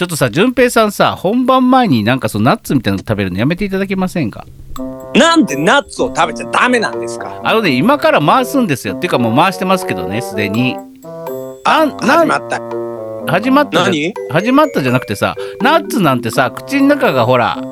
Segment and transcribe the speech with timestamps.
[0.00, 4.46] ちょっとさ順平さんさ本番前になんかそのナッツみたいなの食べるのやめていただけませんか？
[5.16, 7.40] なんでナッツを食べちゃダメなんですか？
[7.42, 8.94] あのね今から回すんですよ。
[8.94, 10.76] っていうかもう回してますけどねすでに。
[11.64, 12.60] あ始まった。
[13.26, 14.14] 始まったじゃ何？
[14.30, 17.64] 始まったじゃなくてさナッツなんてさ口の中がほら、ん。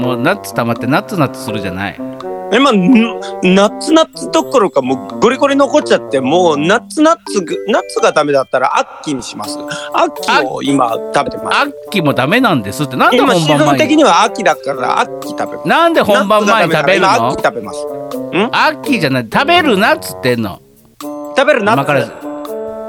[0.00, 1.98] もうナッツ溜まってナッツナッツするじゃない
[2.54, 2.92] 今ん
[3.42, 9.58] ナッツナッツどころかもうゴリゴリ残っちゃってもうナッツナッツがナッツがダメだったらアッキーにします。
[9.94, 11.58] アッキーを今食べてます。
[11.88, 12.96] 秋もダメなんですって。
[12.96, 13.78] なんで本番前に？
[13.78, 15.68] 的には秋だからアッキー食べます。
[15.68, 18.86] なんで本番前に食べるナッツがダメなら今アッのキー食べます。
[18.92, 19.28] 秋じゃない。
[19.32, 20.60] 食べるなっつってんの？
[21.00, 22.06] 食べるナッツ今から。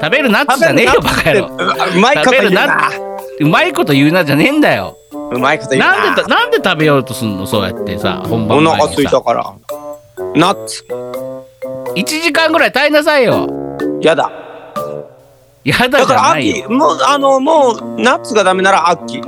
[0.00, 1.46] 食べるなっつじゃねえよバカ野郎。
[1.96, 2.90] うまいこと言うな。
[3.40, 4.96] うまいこと言うなじゃねえんだよ
[5.34, 5.96] うまいこと言うな。
[5.96, 7.46] なんでたなんで食べようとすんの？
[7.46, 9.54] そうやってさ本番お腹空い前にさたから。
[10.34, 10.84] ナッツ。
[11.96, 13.46] 1時間ぐらい耐えなさいよ。
[14.00, 14.30] やだ。
[15.64, 16.66] やだじだからゃないよ。
[16.66, 19.20] 秋もうあのもうナッツがダメなら秋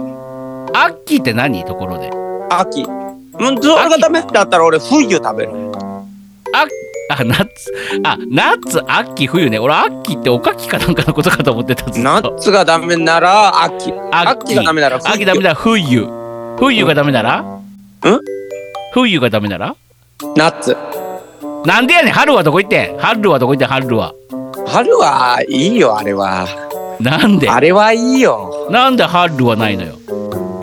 [0.73, 1.65] 秋って何？
[1.65, 2.10] ところで。
[2.51, 5.52] 秋うんそれがダメだったら俺冬食べる
[7.12, 7.73] ああナッツ
[8.04, 9.59] あナッツ秋冬ね。
[9.59, 13.93] 俺秋っておかきかなんかのことかと思ってたナッツがダメなら秋。
[14.10, 14.54] 秋。
[14.57, 15.15] がダメなら冬。
[15.15, 16.09] 秋ダメなら冬。
[16.59, 17.40] 冬がダメなら？
[17.40, 17.60] ん？
[18.93, 19.76] 冬がダメなら？
[20.37, 20.76] ナッツ。
[21.65, 22.13] なんでやねん。
[22.13, 22.98] 春はどこ行ってん？
[22.98, 23.68] 春はどこ行ってん？
[23.68, 24.13] 春は。
[24.66, 26.46] 春はいいよあれは。
[27.01, 27.48] なんで？
[27.48, 28.66] あれはいいよ。
[28.70, 29.95] なんで春はないのよ？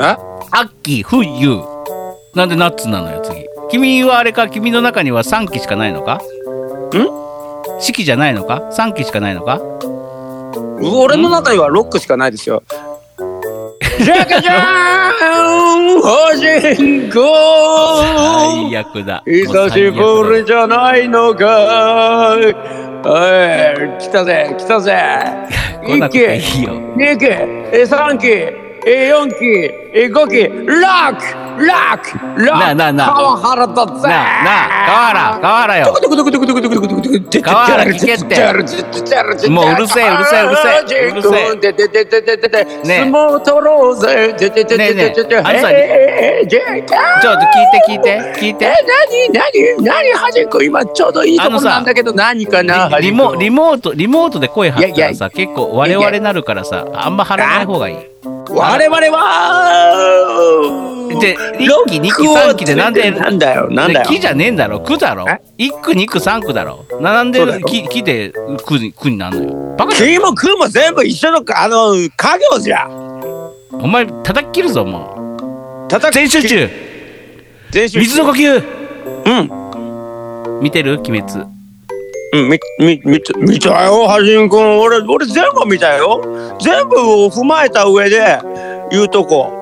[0.02, 0.18] え？
[0.52, 1.62] 秋冬。
[2.36, 3.46] なんでナッツなのよ次。
[3.70, 4.50] 君はあれか？
[4.50, 6.20] 君の中には3期しかないのか？
[7.00, 7.08] ん？
[7.80, 9.62] 四季じゃないのか？3期しかないのか？
[10.82, 12.64] 俺の中にはロックしかないですよ。
[14.00, 17.22] ジャカジャーン星人公
[18.02, 19.24] 最悪だ。
[19.26, 22.36] 久しぶりじゃないのか。
[22.36, 22.54] おい
[24.00, 24.98] 来たぜ来たぜ。
[25.86, 26.74] 来なく一ていいよ。
[26.98, 28.28] 二期え三期
[28.86, 29.36] え四期
[29.94, 31.24] え五期ロック
[31.58, 32.60] ロックロック。
[32.60, 33.14] なあなあなあ。
[33.16, 33.92] 川原だぜ。
[34.08, 35.94] なあなあ川原川原よ。
[37.42, 41.54] 川原聞けってもううるせえうるせえうるせえうるせえ
[42.66, 45.70] ねえ相撲取ろうぜねえねえあんさ
[47.22, 48.66] ちょっと聞いて聞いて聞いえて、
[49.32, 57.98] 何何何端っこ今ちょうどいいところなんだけど何かなリモリモートリモートで声張ったらさ結構我々なるからさあんま張らない方がいい
[58.50, 59.94] 我々は
[61.22, 63.70] で1期2期3期でなんでなんだよ。
[63.70, 64.06] なんだよ。
[64.08, 64.82] 木じゃねえんだろ。
[64.82, 65.26] 区だろ。
[65.30, 66.86] え？1区2区3区だろ。
[67.00, 68.34] なんで木木で
[68.66, 69.76] 区に区になんのよ。
[69.78, 70.10] バカじゃん。
[70.10, 72.10] 君も空も全部一緒のあの家
[72.52, 72.88] 業じゃ。
[73.72, 76.70] お前叩き切るぞも叩う全集中。
[77.72, 78.64] 全集水の呼吸。
[79.26, 80.62] うん。
[80.62, 81.00] 見てる？
[81.00, 81.46] 鬼滅
[82.34, 84.80] うん、み、み、見た、見たよ、はじんくん。
[84.80, 86.20] 俺、俺全部見たよ。
[86.60, 86.96] 全部
[87.26, 88.40] を踏まえた上で、
[88.90, 89.54] 言うとこ。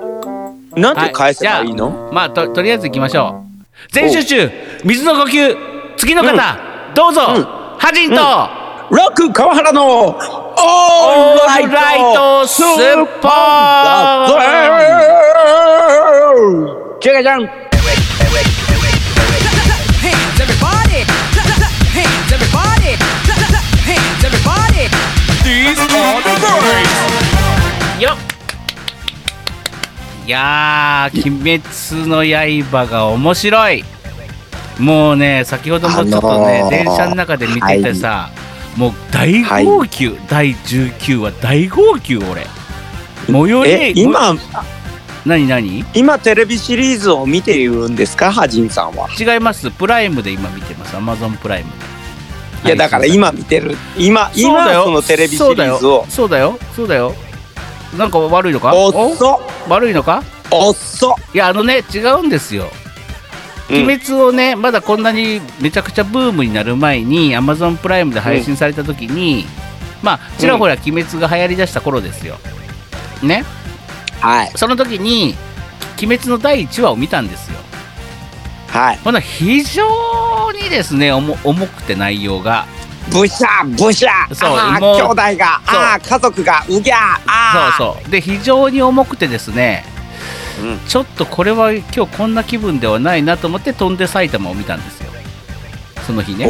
[0.75, 3.49] なんて返せばいいの、まあととりあえず行きましょう。
[3.91, 4.49] 全集中
[4.85, 5.57] 水の呼吸。
[5.97, 6.31] 次の方、
[6.95, 7.43] どうぞ、うん。
[7.77, 8.15] ハジンと、
[8.95, 10.15] ロック川原の、オー
[11.67, 14.37] ルライトスーパーー
[16.99, 17.49] チェケちゃん。
[26.01, 28.01] The birds.
[28.01, 28.17] よっ。
[30.25, 32.23] いやー「鬼滅の
[32.71, 33.83] 刃」が面白い。
[34.79, 38.29] もうね先ほどもちょっとね、あのー電車の中で見ててさ、
[38.77, 42.47] もう大号泣、第19話大号泣俺。
[43.27, 44.35] 最寄りえ、今、
[45.25, 45.85] 何何？
[45.93, 49.07] 今テレビシリーズを見ているんですか、はじんさんは？
[49.19, 49.69] 違います。
[49.69, 50.97] プライムで今見てます。
[50.97, 51.77] アマゾンプライムで
[52.63, 53.75] いや、だから今見てる。
[53.97, 56.05] 今、今そのテレビシリーズを。
[56.09, 56.59] そうだよ。
[56.75, 57.13] そうだよ。
[57.97, 58.71] なんか悪いのか？
[58.73, 59.15] おっ。
[59.15, 60.23] そ、お悪いのか？
[60.51, 60.73] おっ。
[60.73, 61.15] そ。
[61.33, 62.67] いやあのね違うんですよ。
[63.69, 63.83] うん。
[63.83, 69.45] 鬼滅をねまだこんなにめちゃくちゃブームになる前に Amazon プライムで配信された時に、
[70.03, 72.37] まあちらほら鬼滅が流行りだした頃ですよ。
[73.23, 73.43] ね？
[74.21, 75.35] はい、その時に
[75.97, 77.57] 鬼滅の第1話を見たんですよ。
[78.67, 78.97] はい。
[78.97, 79.83] ほな非常
[80.51, 82.65] にですね重重くて内容が。
[83.11, 85.61] ブシャブシャそうあ兄弟が。
[85.65, 86.63] あー家族が。
[86.69, 86.99] うぎゃー。
[87.27, 87.77] あー。
[87.77, 88.11] そうそう。
[88.11, 89.83] で非常に重くてですね、
[90.61, 90.79] うん。
[90.87, 95.11] ちょっとこれは今日こんな気分ではないなと思って飛んで埼玉を見たんですよ。
[96.05, 96.45] その日ね。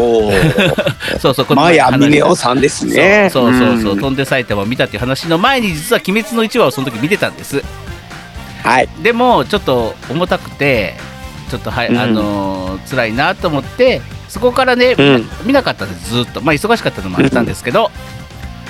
[1.20, 3.30] そうそうこのマヤ話峰夫さんですね。
[3.32, 4.00] そうそうそうそう、ん。
[4.00, 7.64] 飛んで埼玉を見たっていう話の前に実は「鬼滅の一話」をその時見てたんです。
[8.64, 8.90] はい。
[9.02, 10.96] でもちょっと重たくて
[11.52, 11.98] ちょっとはい、うん。
[11.98, 15.30] あのー辛いなと思ってそこからね、うん。
[15.46, 16.42] 見なかったんですずっと。
[16.42, 17.92] まあ忙しかったのもあったんですけど、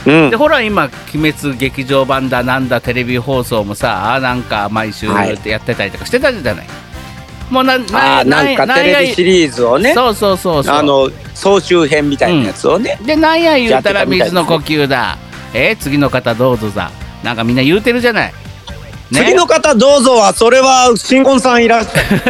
[0.07, 0.29] うん。
[0.31, 5.07] でほら今「鬼滅」劇場版だなんだテレビ放送もさなんか毎週
[5.45, 6.67] やってたりとかしてたじゃない、
[7.51, 10.75] もうなあーなんかテレビシリーズをねそうそうそうそう。
[10.75, 15.17] あの総集編みたいなやつをね、でなんや言うたら水の呼吸だ。
[15.53, 16.91] え次の方どうぞさ
[17.23, 18.33] なんかみんな言うてるじゃない、
[19.11, 22.21] ね、次の方どうぞはそれは新婚さんいらっしゃる。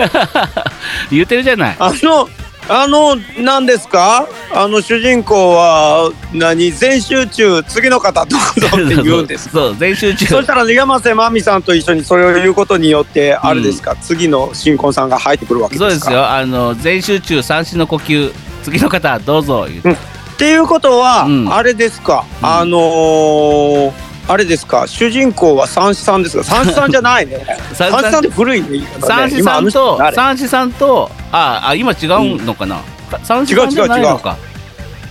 [1.11, 1.75] 言うてるじゃない。
[1.79, 2.27] あの
[2.69, 4.27] あの何ですか？
[4.53, 6.71] あの主人公は何？
[6.71, 10.25] 全集中次の方どうぞって言うんです そう全集中。
[10.27, 15.89] そしたら山瀬まみさんと一緒にそれを言うことによってあれですか、次の新婚さんが入ってくるわけですか？
[15.89, 16.27] そうですよ。
[16.29, 18.31] あの全集中三子の呼吸。
[18.63, 19.91] 次の方どうぞ言うて。
[19.91, 19.95] っ
[20.37, 21.53] ていうことは、うん。
[21.53, 22.47] あれですか、うん。
[22.47, 23.91] あのー
[24.31, 24.87] あれですか？
[24.87, 26.43] 主人公は三子さんですか？
[26.43, 27.45] 三子さんじゃないね。
[27.73, 28.03] 三三。
[28.03, 28.87] 子さんって古いね。
[28.99, 32.79] 三子今あの人さんと誰三子さんとああ今違うのかな、
[33.23, 34.37] 三子さんじゃないのか。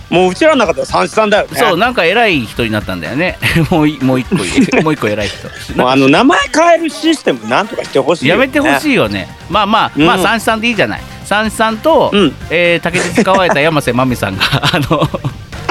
[0.09, 1.57] もううちらの中では三子さんだよね。
[1.57, 3.37] そうなんか偉い人になったんだよね。
[3.71, 4.35] もういもう一個
[4.83, 5.47] もう一個偉い人。
[5.77, 9.29] もうあの名前変えるシステムなんとかしてほしいよね、やめてほしいよね。
[9.49, 10.05] まあまあ、うん。
[10.05, 11.01] まあ三子さんでいいじゃない。
[11.25, 12.35] 三子さんと、うん。
[12.49, 15.07] えー竹で使われた山瀬まみさんがあの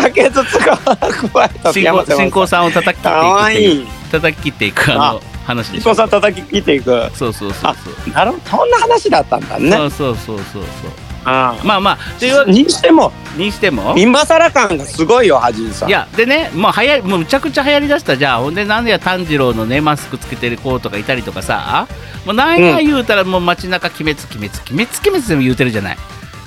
[0.02, 0.78] 竹筒が
[1.72, 2.66] 新興さん。
[2.66, 3.12] を叩き切っ
[3.52, 7.10] ていくい叩き切っていくあの話で新しさん叩き切っていく。
[7.14, 8.12] そうそうそうそう。
[8.12, 8.42] なるほど。
[8.58, 9.70] そんな話だったんだね。
[9.70, 10.62] そうそうそうそうそう。
[11.24, 13.12] あまあまあというにしても。
[13.36, 13.94] にしても？
[13.96, 15.88] 今更感がすごいよはじんさん。
[15.88, 18.16] いやでねもうはやもうむちゃくちゃ流行りだした。
[18.16, 21.86] じゃあほんでなんでや炭治郎のねマスクつけてる子とかいたりとかさ。
[22.24, 25.98] もうなんや言うたらもう街中鬼滅鬼滅鬼滅鬼滅でも言うてるじゃない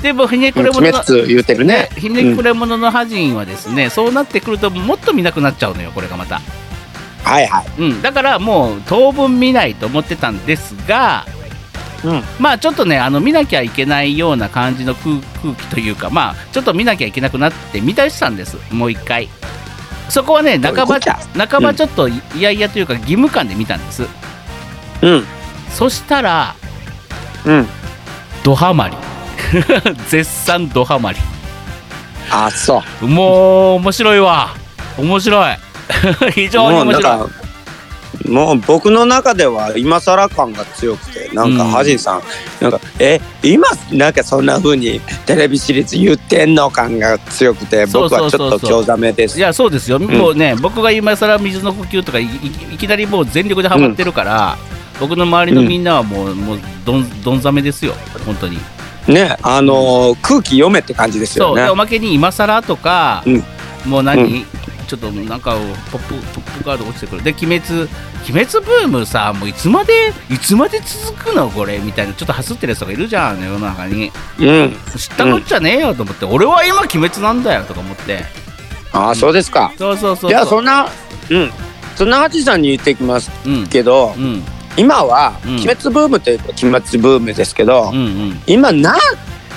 [0.04, 1.90] でもうひねくれ鬼者の滅言うてるね。
[1.96, 6.42] ひねくれ者のハジンはですね、そうなってくるともっと見なくなっちゃうのよこれがまた。
[7.24, 7.66] はいはい。
[7.82, 8.02] うん。
[8.02, 11.26] だからもう当分見ないと思ってたんですが
[12.04, 12.22] うん。
[12.38, 19.30] まあちょっとねあの見なきゃいけないような感じの空空気というかまあちょっと見なきゃいけなくなって見たりしたんですもう一回。
[20.10, 24.04] そこはね半ば半ばちょっといやいやというか義務感で見たんです。
[25.02, 25.24] うん。
[25.70, 26.56] そしたら
[27.46, 27.68] うん。
[28.44, 28.98] ドハマり
[30.10, 31.20] 絶賛ドハマり。
[32.30, 33.08] あそう。
[33.08, 34.56] もう面白いわ。
[34.98, 35.56] 面白い。
[36.34, 37.44] 非常に面白い。
[38.30, 41.72] もう僕の中では今更感が強くてなんかうん。
[41.72, 42.22] ハジンさん、
[42.62, 49.38] なんかえ今なんかそんな風にテレビシリーズ言ってんの感が強くて僕はちょっと興ざめです。
[49.38, 52.28] いやそうですよ、もうね僕が今更水の呼吸とかいい
[52.74, 54.58] いきなりもう全力でハマってるから、
[55.00, 57.94] 僕の周りのみんなはもう,、もうどんどんざめですよ。
[58.26, 58.58] 本当に
[59.08, 61.62] ねあのー空気読めって感じですよね。
[61.62, 63.44] そうでおまけに今更とか、うん。
[63.86, 64.46] もう何、う
[64.88, 65.56] ちょっとなんか
[65.92, 67.24] ポップポップカード落ちてくる。
[67.24, 67.90] で鬼滅
[68.30, 74.12] 鬼滅ブームさもういつまでいつまで続くのこれみたいなちょっとハスってるやつとかいるじゃん世の中に。
[74.40, 74.76] うん。
[74.98, 78.24] 知ったこっちゃねえよと思って、俺は今鬼滅なんだよとか思って。
[78.94, 79.74] ああそうですか。
[79.78, 80.88] そうそうそうじゃあそんな
[81.30, 81.52] うん。
[81.96, 84.44] そんなハジンさんに言ってきますうんけどうん
[84.78, 85.56] 今はうん。
[85.56, 88.42] 鬼滅ブームというか鬼滅ブームですけど、うんうん。
[88.48, 88.96] 今な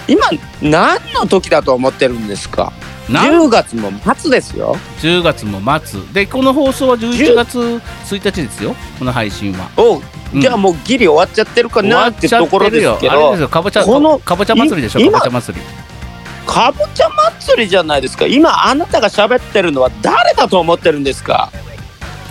[0.08, 0.26] 今
[0.62, 2.72] 何の時だと思ってるんですか？
[3.08, 3.30] な？
[3.30, 4.76] ん10月も末ですよ。
[5.00, 6.00] 10月も末。
[6.12, 7.80] でこの放送は11月1
[8.18, 9.70] 日ですよこの配信は。
[9.76, 10.00] お
[10.38, 15.64] じゃあもうギリ終わっちゃってるかなってところですけどあれですよかぼちゃこのかぼちゃ祭りでしょいかぼちゃ祭り。
[16.46, 17.08] かぼちゃ
[17.40, 18.26] 祭りじゃないですか。
[18.26, 21.50] 今あなたが喋ってるのは誰だと思ってるんですか？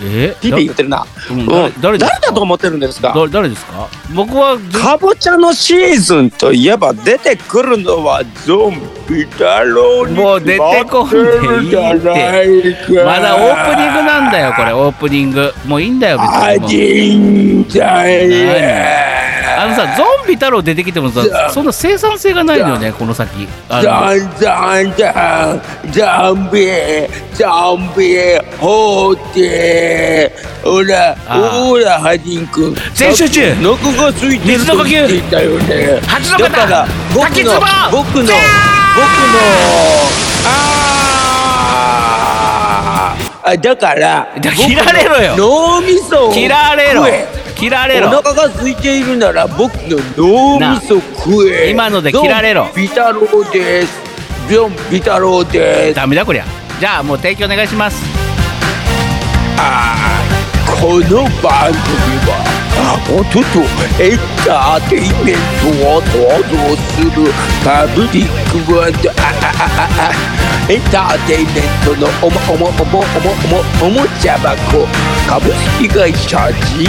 [0.02, 0.36] え？
[0.40, 1.46] ピピ言ってるな、うんうん、
[1.80, 3.12] 誰誰だと思ってるんですか？
[3.14, 3.88] 誰誰ですか？
[4.14, 8.74] 僕はずかぼちゃのシーズンといえば出てくるのはゾン
[9.08, 12.86] ビだろうにもう出てこんでいいって。
[12.86, 15.52] 決まだオープニングなんだよこれオープニング。
[15.66, 16.68] もういいんだよ別あにもう。
[16.68, 23.48] じんだよあのさゾンビ太郎出てきてもさそんな生産性がないのよねこの先。
[23.68, 23.82] あの。
[24.38, 24.72] ザ
[26.32, 26.62] ンビ
[27.32, 28.16] ザンビ
[28.58, 30.32] ホーテ
[30.62, 32.74] ほらほらハジン君。
[32.94, 33.52] 全集中。
[33.70, 36.00] お腹が空いてる水の呼吸たよね。
[36.06, 36.48] 八の方。
[36.48, 37.60] だから僕の
[37.90, 38.32] 僕の僕の。
[40.44, 40.76] あー。
[43.46, 45.36] あだからだ切られろよ。
[45.36, 47.06] 脳みそを切られろ
[47.56, 48.08] 切られろ。
[48.08, 51.70] お腹が空いているなら僕の脳みそ食え。
[51.70, 52.68] 今ので切られろ。
[52.76, 53.98] ビ太郎です。
[54.48, 55.94] ゾンビ太郎です。
[55.94, 56.44] ダメだこりゃ
[56.78, 57.96] じゃあもう提供お願いします。
[59.58, 61.80] あーこの番組
[62.28, 62.32] は
[63.08, 63.44] 音と
[64.02, 66.12] エンターテインメントを創
[66.44, 67.32] 造する
[67.64, 68.26] パブリッ
[68.66, 69.35] クワンドあああああ
[70.68, 73.30] エンターテインメントのおもおもおもおも
[73.80, 74.86] おもおもちゃ箱。
[75.26, 76.88] 株式会社 GE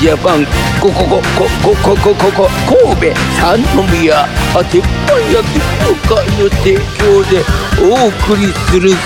[0.00, 0.44] ジャパン。
[0.80, 4.26] こここここここここ神戸三宮
[4.68, 7.44] 鉄板焼き業界の提供で
[7.80, 8.96] お送りするぞ。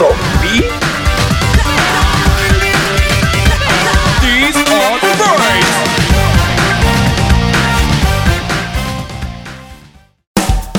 [0.43, 0.87] ビー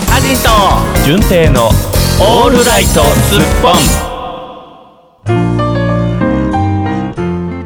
[0.09, 0.47] アジト。
[1.05, 1.69] 純正の
[2.19, 3.69] オールライトスッポ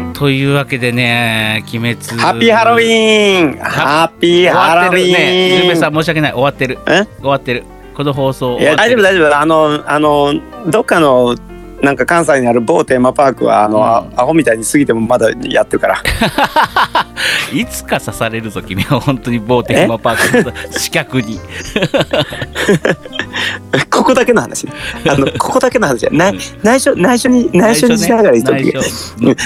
[0.10, 1.96] ンというわけでね鬼滅。
[2.20, 3.58] ハッピーハロウィーン。
[3.58, 5.13] ハッピーハロウィーン。
[5.13, 6.34] ねゆうべさん申し訳ない。
[6.34, 6.79] 終わってる。
[6.86, 7.05] え？
[7.20, 7.63] 終わってる。
[7.96, 9.38] この放送いや大丈夫大丈夫。
[9.38, 10.34] あのあの
[10.70, 11.38] どっかの
[11.81, 13.84] なんか関西にある某テーマパークはあの、うん。
[13.84, 16.03] あアホみたいに過ぎてもまだやってるから。
[17.53, 19.00] いつか刺されるぞ君は。
[19.00, 21.39] 本当に某テーマパークの刺客に
[23.91, 24.67] ここだけの話。
[25.07, 26.07] あの ここだけの話。
[26.12, 26.31] な
[26.63, 28.81] 内緒内緒に内緒にしながら言っとくけど。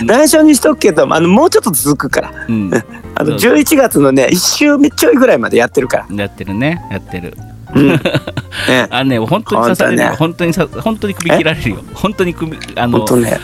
[0.05, 0.45] 内緒。
[0.45, 2.31] にしとくけどあのもうちょっと続くから。
[2.47, 2.71] うん。
[3.15, 6.81] あのそう11月のね1週目ちょいぐらいまでやってるから、やってるね。
[6.91, 7.37] やってる。
[7.73, 7.87] うん。
[8.67, 10.07] ね、あのね本当に刺されるよ。
[10.09, 11.77] 本本当にさ本当に首切られるよ。
[11.93, 13.39] 本当に首あのほんとね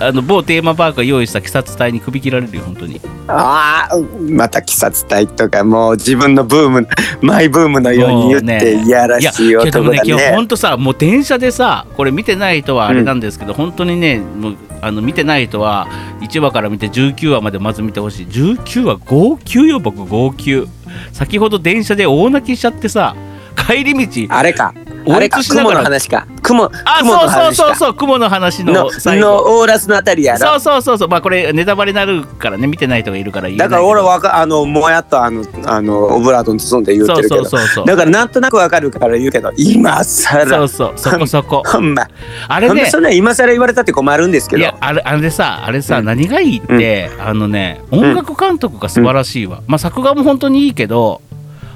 [0.00, 3.00] あの某テーマパークが用意した鬼殺隊に首切られるよ本当に。
[3.28, 6.88] ああまた鬼殺隊とかもう自分のブーム
[7.20, 10.08] マイブームのように言っていやらしいいやけど男だね。
[10.08, 15.86] 今日ね本当さもう電車でさこれ見てない人はあれなんですけど、本当にねもうあの見てない人は
[16.22, 18.26] 1話から見て19話までまず見てほしい。
[18.26, 20.66] 19話号泣よ僕号泣
[21.12, 23.14] 先ほど電車で大泣きしちゃってさ
[23.54, 24.72] 帰り道あれか
[25.08, 26.26] あれか雲の話か。
[26.42, 29.26] 雲あ雲のそうそうそうそう雲の話のの最後。
[29.26, 30.38] のオーラスのあたりやろ。
[30.38, 31.08] そうそうそうそう。
[31.08, 37.36] まあこれネタバレになるからね見てない人がいるから言えないだから俺はわかあのもやっとあのあのオブラートに包んで言ってるけど。
[37.36, 37.86] そうそうそうそう。
[37.86, 40.46] だからなんとなくわかるから言うけど今更。
[40.46, 40.92] そうそう。
[40.96, 41.62] そこそこ。
[41.66, 42.08] ほんま。
[42.48, 42.90] あれね。
[42.90, 44.60] そんな今更言われたって困るんですけど。
[44.60, 46.04] いやあれあれさあれさ、うん。
[46.04, 51.20] 何がいいって、あのね音楽監督が素晴らしいわ、まあ作画も本当にいいけど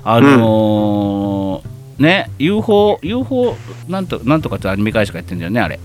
[0.02, 3.56] あのーね UFO UFO
[3.88, 5.78] なんとなんとかってアニメ会社がやってんだよねあれ。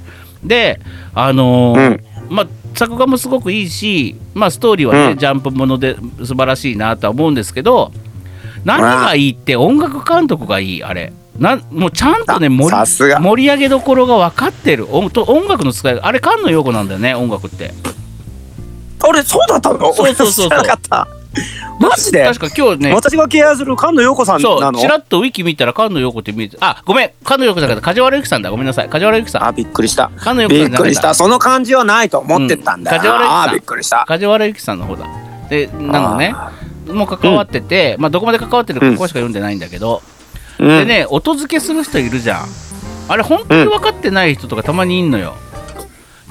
[0.43, 0.79] で
[1.13, 1.91] あのー
[2.27, 2.35] うん。
[2.35, 5.17] まあ作画もすごくいいし、まあ、ストーリーはね、うん。
[5.17, 7.91] ジャンプもので素晴らしいなとは思うんですけど
[8.63, 11.11] 何がいいって音楽監督がいいあれ。
[11.37, 14.93] なんもうちゃんとね盛り盛り上げどころが分かってる。
[14.93, 17.71] 音と音楽の使いあれ菅野陽子なんだよね音楽って。
[19.07, 19.93] 俺そうだったの？
[19.93, 21.18] そうそうそうそう
[21.79, 22.25] マジで？
[22.25, 28.50] 確か今日ね私が敬愛する菅野陽子さんそうなのちらっとウィキ見たら菅野陽子って見えてあごめん菅野陽子だから梶原由紀さんだ。
[28.50, 28.89] ごめんなさい。
[28.89, 29.45] 梶原由紀さん。
[29.45, 30.12] あびっくりした。
[30.17, 31.13] 菅野陽子びっくりした。
[31.13, 32.91] その感じはないと思ってたんだ。
[32.91, 33.01] よ、うん。
[33.01, 33.50] 梶原由紀さん。
[33.50, 34.05] あびっくりした。
[34.05, 35.05] 梶原由紀さんの方だ。
[35.50, 36.36] でなのね
[36.88, 40.01] もう関わってて、まあどこまで関わってるかここしか読んでないんだけど、
[40.57, 40.67] うん。
[40.67, 42.48] でね音付けする人いるじゃん。
[43.07, 45.36] あれ本当に分かってない人とかたまにいんのよ。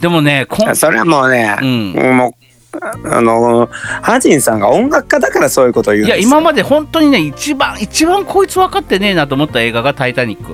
[0.01, 1.93] でもねこんそれはもうね、うん。
[2.17, 2.33] もう
[2.81, 3.69] あの
[4.03, 6.31] ハジンさんが音楽家だからそういうことを言うんいやですよ。
[6.31, 10.53] 今まで本当にね一番一番こいつ分かってねえなと思った映画が「タイタニック」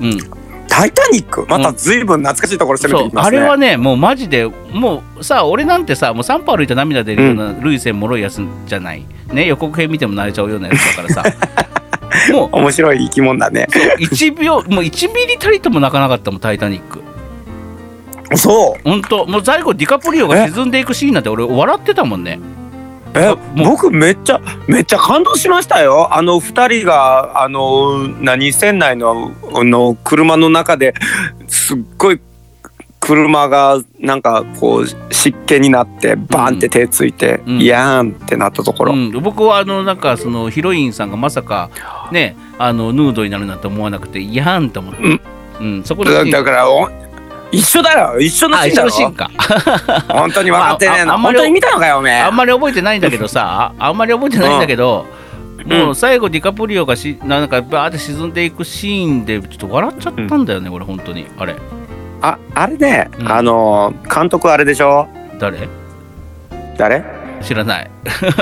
[0.00, 0.18] うん。
[0.68, 1.46] タイタニック？
[1.48, 9.04] またずいぶん懐かしいところ攻めてきますね、あれはねもうマジでもうさ俺なんてさもう3歩歩いて涙出るような涙腺もろいやつじゃない。
[9.32, 11.24] ね予告編見ても泣いちゃうようなやつだからさ。
[12.32, 13.68] も う面白い生き物だね。
[14.00, 17.02] 1秒もう1ミリたりとも泣かなかったもん「タイタニック」
[18.36, 18.80] そう。
[18.84, 22.40] 本当もう最後ディカプリオが沈んでいくシーンなんて俺笑ってたもんね。
[23.14, 23.34] え？
[23.56, 26.14] 僕めっちゃめっちゃ感動しましたよ。
[26.14, 30.94] あの二人があの何船内のあの車の中で
[31.46, 32.20] すっごい
[32.98, 37.60] 車がなんかこう湿気になってバーンって手ついて、うん。
[37.60, 41.70] いやーんってなったところ、うん、僕はあのなんかそのヒロインさんがまさか
[42.10, 45.20] ねあのヌードになるなんて思わなくていやーんと思って、うん。
[45.60, 46.88] うん、そこでだだからお
[47.54, 48.18] 一緒だよ。
[48.20, 48.88] 一緒のあシーンだろ。
[48.88, 49.30] 一緒のシーンか。
[50.14, 52.20] 本当に分かってねえな、まあんまり本当に見たのかよおめえ。
[52.20, 53.72] あんまり覚えてないんだけどさ。
[53.78, 55.06] あんまり覚えてないんだけど、
[55.66, 61.26] もう最後ディカプリオがしなんかバーって沈んでいくシーンでちょっと笑っちゃったんだよね、俺本当に。
[61.38, 61.56] あれ。
[62.22, 63.32] ああれね、うん。
[63.32, 65.08] あの監督あれでしょ？
[65.38, 65.68] 誰？
[66.76, 67.04] 誰？
[67.42, 67.90] 知らない。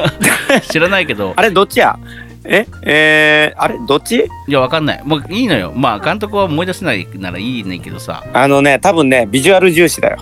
[0.70, 1.32] 知らないけど。
[1.34, 1.98] あれどっちや？
[2.44, 4.28] ええー、あれどっち？
[4.48, 5.02] いやわかんない。
[5.04, 5.72] もういいのよ。
[5.74, 8.24] まあ監督は思い出せないならいいねんけどさ。
[8.32, 10.18] あのね多分ねビジュアル重視だよ。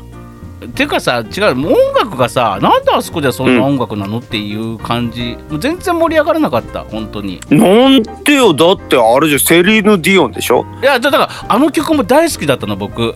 [0.74, 7.40] てかさ違う音楽がさなんであそこではそんな音楽なのっていう感じ、もう全然盛り上がらなかった本当に。
[7.48, 8.52] なんでよ。
[8.52, 10.66] だってあれじゃセリーヌ・ディオンでしょ？
[10.82, 13.14] いやだからあの曲も大好きだったの僕。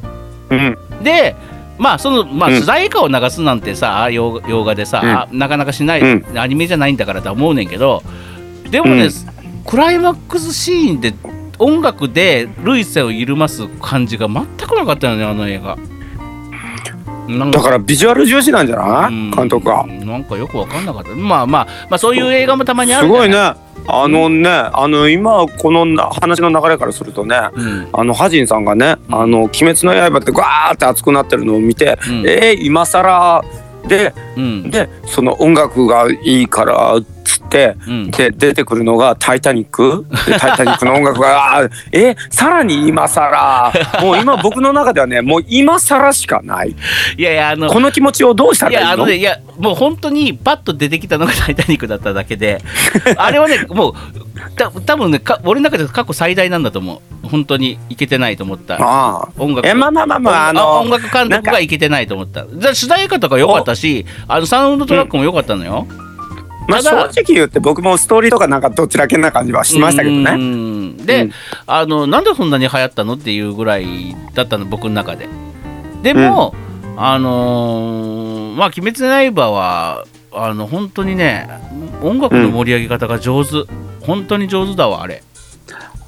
[0.48, 0.78] うん。
[1.02, 1.36] で
[1.76, 2.56] まあそのまあうん。
[2.62, 8.02] 主題歌を流すなんてさ、洋画洋画でさ、なかなかしない、うアニメじゃないんだからとは思うねんけど
[8.74, 9.10] でもね、うん。
[9.64, 11.14] クライマックスシーンで
[11.60, 15.78] 音楽で類線を緩ます感じが全くなかったよねあの映画。
[17.52, 19.30] だからビジュアル重視なんじゃない、うん。
[19.30, 19.86] 監督は。
[19.86, 21.10] なんかよく分かんなかった。
[21.10, 23.36] まあまあまあそういう映画もたまにあるすごいね。
[23.36, 27.88] ゃあのねあの今このな話の流れからするとねうん。
[27.92, 32.28] あのハジンさんがね「あの鬼滅の刃」ってガーって熱くなってるのを見て「うん。
[32.28, 33.44] えー、今更
[33.86, 34.70] でうん。
[34.70, 37.13] でその音楽がいいからつ
[37.44, 38.10] ってうん。
[38.10, 43.72] で出てくるのが「タイタニック」で「タイタニック」の音楽が えさらに今更。
[44.00, 46.74] もう今僕の中ではねもう今更しかない。
[47.16, 52.62] いやいやあのこの気持ちをどうしたいやあらいいののねいやもう本当にパッと出てきたのが「タイタニック」だっただけで
[53.16, 53.94] あれはねもう
[54.56, 57.14] た多分ねか俺の中で過去最大なんだと思う。
[57.28, 58.74] 本当にいけてないと思った。
[58.74, 59.66] ああ音楽。
[59.66, 62.44] えまあまあまあまああの音楽監督がいけてないと思った。
[62.52, 65.86] じゃあ主題歌とか良かったしあのサウンドトラックも良かったのよ、
[66.68, 70.32] まあ正直言って僕もストーリーとかなんかどちらけな感じはしましたけどうね。
[70.36, 70.96] ん。
[70.98, 71.32] で、うん。
[71.66, 75.28] あのなんでそんなに流行ったのっていうぐらいだったの僕の中で。
[76.02, 76.54] でも、
[76.96, 80.04] あのーまあ「鬼滅の刃は」
[80.36, 81.48] あの本当にね
[82.02, 83.64] 音楽の盛り上げ方が上手、
[84.04, 85.22] 本当に上手だわあれ。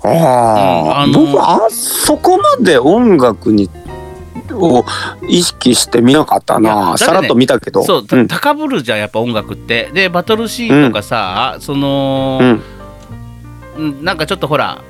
[0.02, 3.68] あうんああ、の僕あそこまで音楽に
[4.56, 4.84] を
[5.28, 6.92] 意識して見なかったな。
[6.92, 7.82] ねさらっと見たけど。
[7.82, 8.26] そう、たん。
[8.28, 9.90] 高ぶるじゃんやっぱ音楽って。
[9.92, 12.48] でバトルシーンとかさ、その、うん。
[12.48, 14.82] うんなんかちょっとほら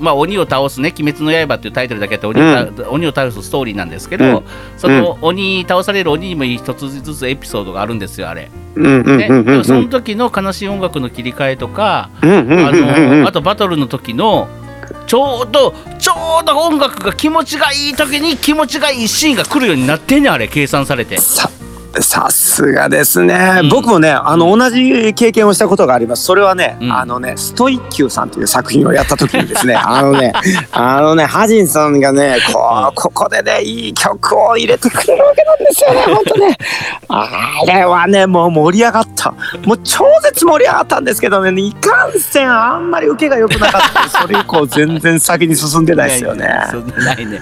[0.00, 4.42] まあ鬼を倒すね「鬼滅の刃」っていうタイトルだけあって鬼を,、鬼を倒すストーリーなんですけど、うん。
[4.76, 8.50] その鬼倒される鬼にも一つずつエピソードがあるんですよあれ。
[8.74, 9.64] うんうんね。
[9.64, 13.22] その時の悲しい音楽の切り替えとか、うんうんうんあうん。
[13.22, 14.48] のあとバトルの時の
[15.06, 21.18] ちょうどちょうど音楽が気持ちがいい時に気持ちがいいシーンが来るようになってんねんあれ計算されて。
[22.00, 23.68] ささすがですね、うん。
[23.68, 26.24] 僕もねあの同じ経験をしたことがあります。
[26.24, 26.92] それはね、うん。
[26.92, 30.32] あのねストイッキューさんという作品をやった時にですね あのね
[30.70, 36.56] あのねハジンさんがねこうここでねいい曲を入れてくれるわけなんですよね 本当ね。
[37.08, 37.28] あ
[37.66, 39.34] れはねもう盛り上がった。
[39.64, 44.20] もう超絶盛り上がったんですけどねいかんせんあんまり受けが良くなかった。
[44.22, 46.46] それ以降全然先に進んでないですよね。
[47.32, 47.40] ね。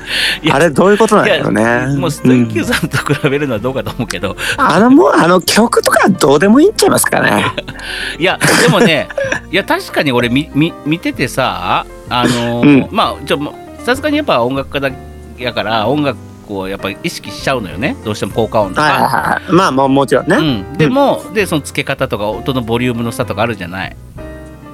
[0.50, 1.96] あれどういうことなんだろうね。
[1.98, 7.44] もうストイッキューさんと比べるのはどうかと思うけど、あのもうあの曲とかどうでもいいんちゃいますかね。
[8.18, 9.08] いやでもね
[9.50, 14.90] いや確かに俺みみ見ててさあのーうんまあちょさすがにやっぱ音楽家だ
[15.38, 19.06] やから音楽をやっぱり意識しちゃうのよねどうしても効果音とはいはいか。
[19.08, 19.52] はい。
[19.52, 20.36] まあもうもちろんね。
[20.36, 23.96] うん、でも、でその付け方とか音のボリュームの差とかあるじゃない。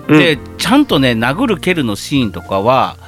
[0.09, 3.07] うんでちゃんとね殴る蹴るのシーンとかは、うん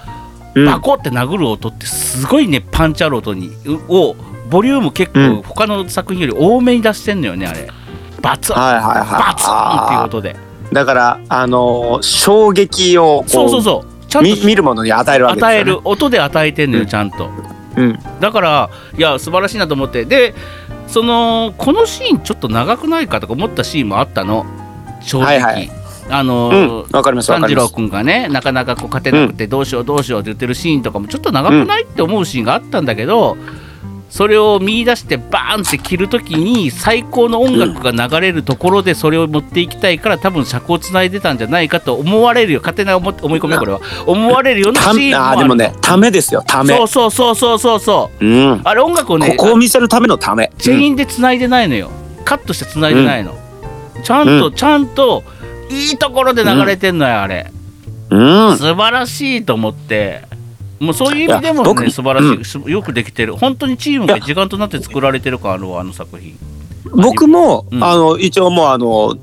[0.67, 4.17] バコって殴る音ってすごいねパンチある音にうを
[4.49, 7.69] ボリューム結うん構他の作品より多めに出してんのよねあれ。
[8.23, 9.09] バツン、はいはいはい。
[9.09, 9.53] バツン
[9.85, 10.35] っていうあ音で。
[10.71, 14.07] ーだからあのー衝撃をこうそうそうそう。
[14.07, 15.55] ちゃんと見見るものに与えるわけですよね。
[15.57, 17.29] 与える音で与えてんのよ、うんちゃんと
[17.77, 17.99] うん。
[18.21, 20.35] だからいや素晴らしいなと思ってで
[20.87, 24.47] そのこのシーンちょっと長くないかとか思ったシーンもあったの
[25.03, 25.71] 正直、はいはい
[26.11, 26.97] あのうん。
[26.97, 27.69] わかりますわ炭治郎。
[27.69, 33.37] 君がねなかなかこう勝てなくてどうしようどうしようって言ってるシーンとかもちょっと長くないって思うシーンがあったんだけど、
[34.09, 46.75] それを見出してバーンって切るときに最高の音楽が流れるところでそれを持っていきたいから多分尺をつないでたんじゃないかと思われるよ勝手な思思い込みよこれは 思われるようなたシーンもあでもねためですよため。
[46.77, 48.61] そうそうそうそうそうそううん。
[48.65, 50.51] あれ音楽をねここを見せるためのため。
[50.59, 51.91] チェインで繋いでないのよ
[52.25, 53.35] カットして繋いでないの、
[54.03, 55.25] ちゃんと、うちゃんと
[55.71, 57.51] いいところで流れてんのよあれ、
[58.11, 58.49] うん。
[58.49, 58.59] うん。
[58.59, 60.28] 素晴らしいと思って
[60.81, 62.45] もうそういう意味でもね素晴らしい、うん。
[62.45, 63.37] すよくできてる。
[63.37, 66.37] 本当にチームが時間となって作られてる感あるわあの作品。
[66.91, 67.85] 僕もうん。
[67.85, 69.17] あの一応もうあの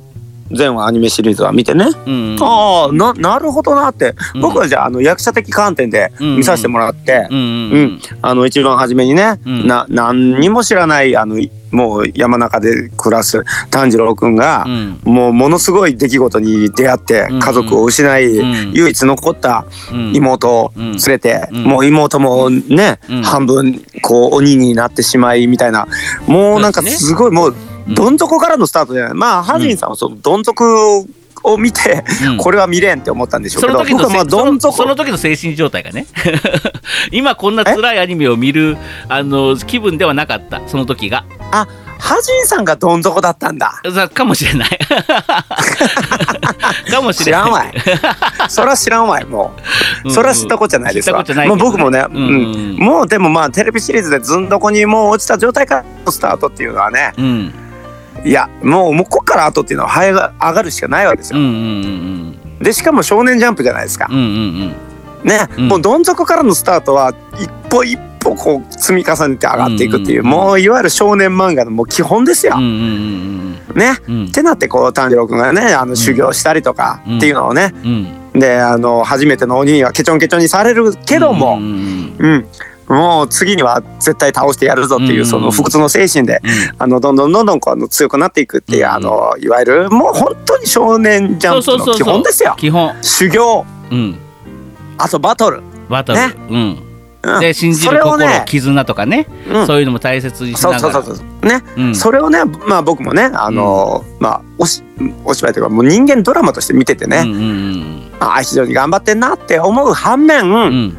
[0.52, 1.88] 全話アニメシリーズは見てね。
[2.06, 2.38] うん。
[2.40, 4.16] ああななるほどなって。
[4.36, 4.42] うん。
[4.42, 7.28] 僕はじゃああの役者的観点で見させてもらって。
[7.32, 8.02] うんうんうん。
[8.22, 9.68] あの一番初めにね、うん。
[9.68, 11.38] な何にも知らないあの
[11.72, 15.00] もう山中で暮らす炭治郎くんがう、ん。
[15.04, 18.72] もうものすごい出来事に出会ってうん家族を失い、うん。
[18.74, 20.16] 唯一残ったうん。
[20.16, 21.64] 妹を連れて、うん。
[21.64, 23.24] もう妹もね、うん。
[23.24, 25.88] 半分こう鬼になってしまいみたいな。
[26.28, 29.14] もうなんかすすごいもううんどん底からのスタートじゃない。
[29.14, 31.06] まあハジンさんはそのどん底を
[31.46, 32.38] を見て、うん。
[32.38, 33.74] これは見れんって思ったんでしょうけど。
[33.74, 34.76] その時の僕はまあどん底。
[34.76, 36.08] その時の精神状態がね。
[37.12, 41.24] 今こんな辛いアニメを見るあの気分ではなかったその時が。
[41.52, 41.68] あ
[41.98, 43.82] ハジンさんがどん底だったんだ。
[43.94, 44.70] さかもしれない。
[46.92, 47.42] かもしれない。
[47.42, 47.74] 知らんわい。
[48.50, 49.54] それは知らんわいも
[50.04, 50.12] う。
[50.12, 51.24] それは知ったことじゃないですわ。
[51.24, 52.18] 知ったことじゃないけどもう僕もね、うん。
[52.18, 52.20] う
[52.74, 52.78] ん。
[52.78, 57.54] もうでもまあテレビシリーズでずんどこにもう落ちた状態からのスタートっていうのはねうん
[58.26, 64.08] いやもうもうこっから後っていうのは早が上がるしかないわけですよ、うんうんうんでしかも少年ジャンプじゃないですか。
[64.10, 64.28] うんうんう
[65.26, 65.28] ん。
[65.28, 65.68] ね、うん。
[65.68, 70.46] もうどん底からのスタートは一歩一歩こう積み重ねて上がっていくっていう、うんうんうん。
[70.46, 74.16] もういわゆる少年漫画のもう基本ですよ、うんうんうんねうん。
[74.22, 74.26] うん。
[74.28, 77.88] ってなってこう炭治郎くんがねあの修行したりとかうんっていうのをね、う
[78.38, 78.40] ん。
[78.40, 82.32] であの初めての鬼にはケチョンケチョンにされるけども、うんうん。
[82.32, 82.48] うん
[82.88, 85.26] もう次には絶対倒してやるぞっていう、うん。
[85.26, 86.50] その不屈の精神で、うん。
[86.78, 88.92] あのどんどんどんどんこうあの強くなっていくっていう、うん。
[88.92, 92.56] あのいわゆるもう本当に少年ジャンプの基本ですよ。
[92.58, 92.94] 基本。
[93.02, 93.66] 修行。
[93.92, 94.18] うん。
[94.98, 95.62] あとバトル。
[95.90, 96.34] バトル、ね。
[96.50, 96.78] うん。
[97.24, 97.40] うん。
[97.40, 98.44] で信じる心、ね。
[98.46, 99.68] 絆とかね、うん。
[99.68, 100.80] そういうのも大切にしながら。
[100.80, 101.96] そうそうそうね、うん。
[101.96, 104.84] それをねまあ僕もねあの、まあおし
[105.24, 110.98] お芝居というかもう人間ドラマとして見ててね、うんうんああ非常に頑張ってんなって思う反面、うん。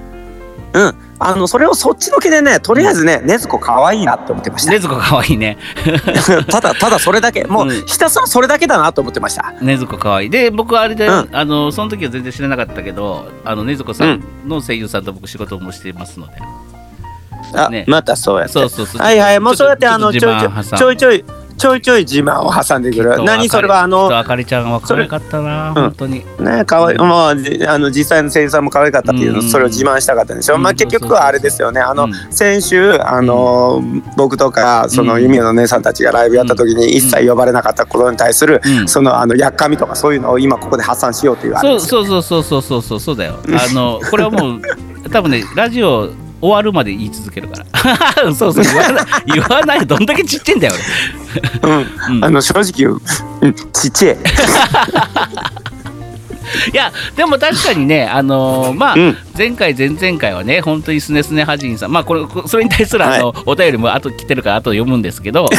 [0.72, 4.72] うんあのそれをそっちのけでねとりあえずね禰豆子可愛いなって思ってました。
[4.72, 5.58] 禰豆子可愛いね。
[6.50, 7.44] ただただそれだけ。
[7.44, 7.86] もううん。
[7.86, 9.54] ひたすらそれだけだなと思ってました。
[9.60, 10.30] 禰豆子可愛い。
[10.30, 11.28] で僕はあれで、うん。
[11.32, 16.32] あのその時は全然知らなかったけどあの禰豆子さんの声優さんと僕仕事もしてますので、
[17.54, 17.84] あ、ね。
[17.88, 18.52] またそうやって。
[18.52, 19.02] そうそうそう。
[19.02, 19.40] はいはい。
[19.40, 23.22] もうそうやってあのちちょょいちょいちょいちょいちょいちょい自慢を挟んでくる。
[23.24, 26.24] 何それはあのあかりちゃんは可愛かったな、本当に。
[26.38, 29.48] ね可愛いまあじあの実際の声優さんも可愛かったっていうのうん。
[29.48, 30.62] それを自慢したかったんでしょ、うん。
[30.62, 31.80] まあ結局はあれですよね。
[31.80, 32.12] あの、うん。
[32.30, 33.82] 先週あの、
[34.16, 35.22] 僕とかそのうん。
[35.22, 38.88] 弓矢の姉さんたちがライブやった時に一切呼ばれなかったことに対する、うん。
[38.88, 43.00] そのあのやっかみとかそういうのを今ここで発散しようというそうそうそうそうそうそう。
[43.00, 43.38] そうだよ。
[43.46, 44.60] あのこれはもう
[45.10, 46.10] 多分ねラジオ
[46.46, 47.64] 終わるまで言い続けるか
[48.24, 48.32] ら。
[48.34, 50.74] そうそう言わない言わないどんだけちっちゃいんだよ
[51.62, 52.16] うん。
[52.16, 52.24] うん。
[52.24, 53.00] あの正直
[53.72, 54.16] ちっちゃい。
[54.16, 54.24] 俺
[56.72, 59.16] いやでも確かにねあのーまあ、うん。
[59.36, 65.48] 前回前々回はね本当にスネスネハジンさんまあこれこそれに対するあの、お便りも後来てるから後で読むんですけど。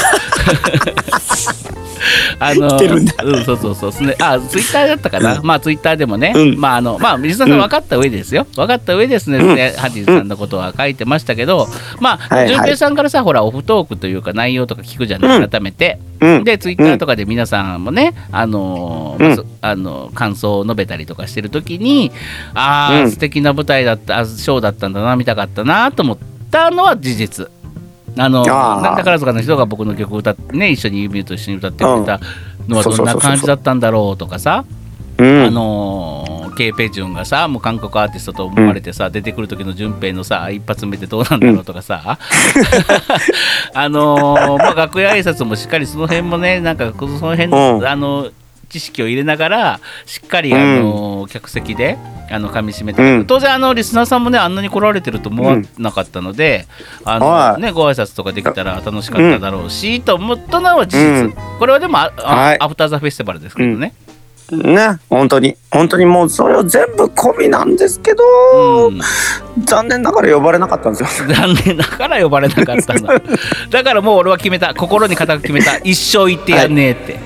[2.39, 3.13] あの来てるんだ。
[3.23, 6.59] うん、そうそうそうスネあツイッターだったかな、まあツイッターでもね、うん。
[6.59, 11.67] まああのまあ水田さん分かった上でですよ、分かった上でスネスネハジンさんのことは書いてましたけど、
[11.99, 12.77] まあはいはい。
[12.77, 15.49] さんからさほらオフトークというか内容とか聞くじゃない、うん。
[15.49, 15.99] 改めて。
[16.19, 16.43] うん。
[16.43, 22.11] でツイッターとかで皆さんもね、あのーまああの感想を述べたりとかしてる時に
[22.53, 23.11] ああ、うん。
[23.11, 26.17] 素敵な舞台だったあショーだったんだな見たかったなと思っ
[26.49, 27.49] たのは事実。
[28.17, 28.81] あのあー。
[28.81, 32.19] なんだ宝塚の人が僕の曲を歌ってね一緒にユーミュと一緒に歌ってくれた
[32.67, 34.65] のはどんな感じだったんだろうとかさ
[35.17, 35.45] うん。
[35.45, 42.17] あのー、ケイ・ペジュンがさもう韓国アーティストと思われてさ、出てくる時の順平のさ一発目ってどうなんだろうとかさ、
[43.73, 47.49] あのーまあ、楽屋挨拶もしっかりその辺もねなんかその辺、う
[47.81, 47.87] ん。
[47.87, 48.29] あの
[48.69, 51.97] 知識を入れながらしっかり、あのー客席で
[52.29, 53.25] あの噛み締めて、うん。
[53.25, 56.67] 当然あのリスナーさんもねあんなに来られてると思わなかったので、
[57.05, 57.61] あのはい。
[57.61, 61.33] ね、ご挨拶とかできたら楽しかっただろうし、と思ったのは事実、うん。
[61.59, 62.57] これはでもああはい。
[62.59, 63.93] アフター・ザ・フェスティバルですけどね。
[64.51, 65.55] ね本当に。
[65.71, 69.01] 本当にもうそれを全部込みなんですけど、うん。
[69.65, 71.27] 残念ながら呼ばれなかったんですよ。
[71.27, 73.01] 残念ながら呼ばれなかったの
[73.69, 73.83] だ。
[73.83, 74.73] からもう俺は決めた。
[74.73, 75.77] 心に固く決めた。
[75.83, 77.19] 一生言ってやんねえって、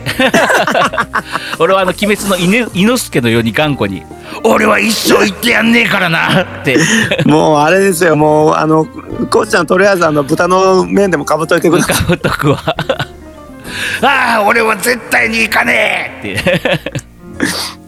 [1.60, 4.04] 俺はあの鬼滅の犬猪之助のように頑固に
[4.44, 6.78] 俺は一生言ってやんねえからなって。
[7.26, 8.16] もうあれですよ。
[8.16, 8.86] もうあの
[9.30, 11.96] こうちゃんとりあえずあの豚の面でもかぶっといてください。
[11.96, 12.58] かぶとくわ。
[14.02, 17.11] ああ俺は絶対に行かねえって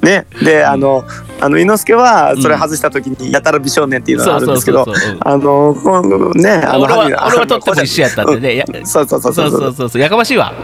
[0.02, 0.26] ね。
[0.44, 1.04] であの
[1.39, 4.86] あの猪之助はそれ外した時にやたら美少年っていうのがあるんですけど
[5.22, 8.56] あのこのねあの俺は俺はとっても一緒やったんでね。
[8.56, 9.34] いやうんそうそうそう。
[9.34, 10.02] そうそうそうそう。
[10.02, 10.54] やかましいわ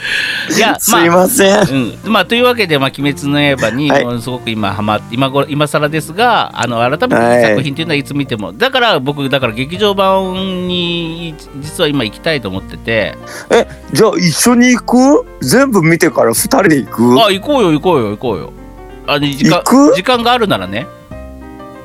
[0.56, 4.22] いやすいません、うん、まあというわけで「まあ、鬼滅の刃に」はい。
[4.22, 7.42] すごく今はま今頃今更ですがあの改めはい。
[7.42, 13.16] て作品というのはいつ見ても、だから僕だから劇場版に実は今行きたいと思ってて。
[13.50, 14.82] えじゃあ一緒に行
[15.22, 15.26] く？
[15.40, 17.22] 全部見てから二人で行く？
[17.22, 18.52] あ行こうよ行こうよ行こうよ。
[19.06, 19.96] あの時間行く？
[19.96, 20.86] 時間があるならね、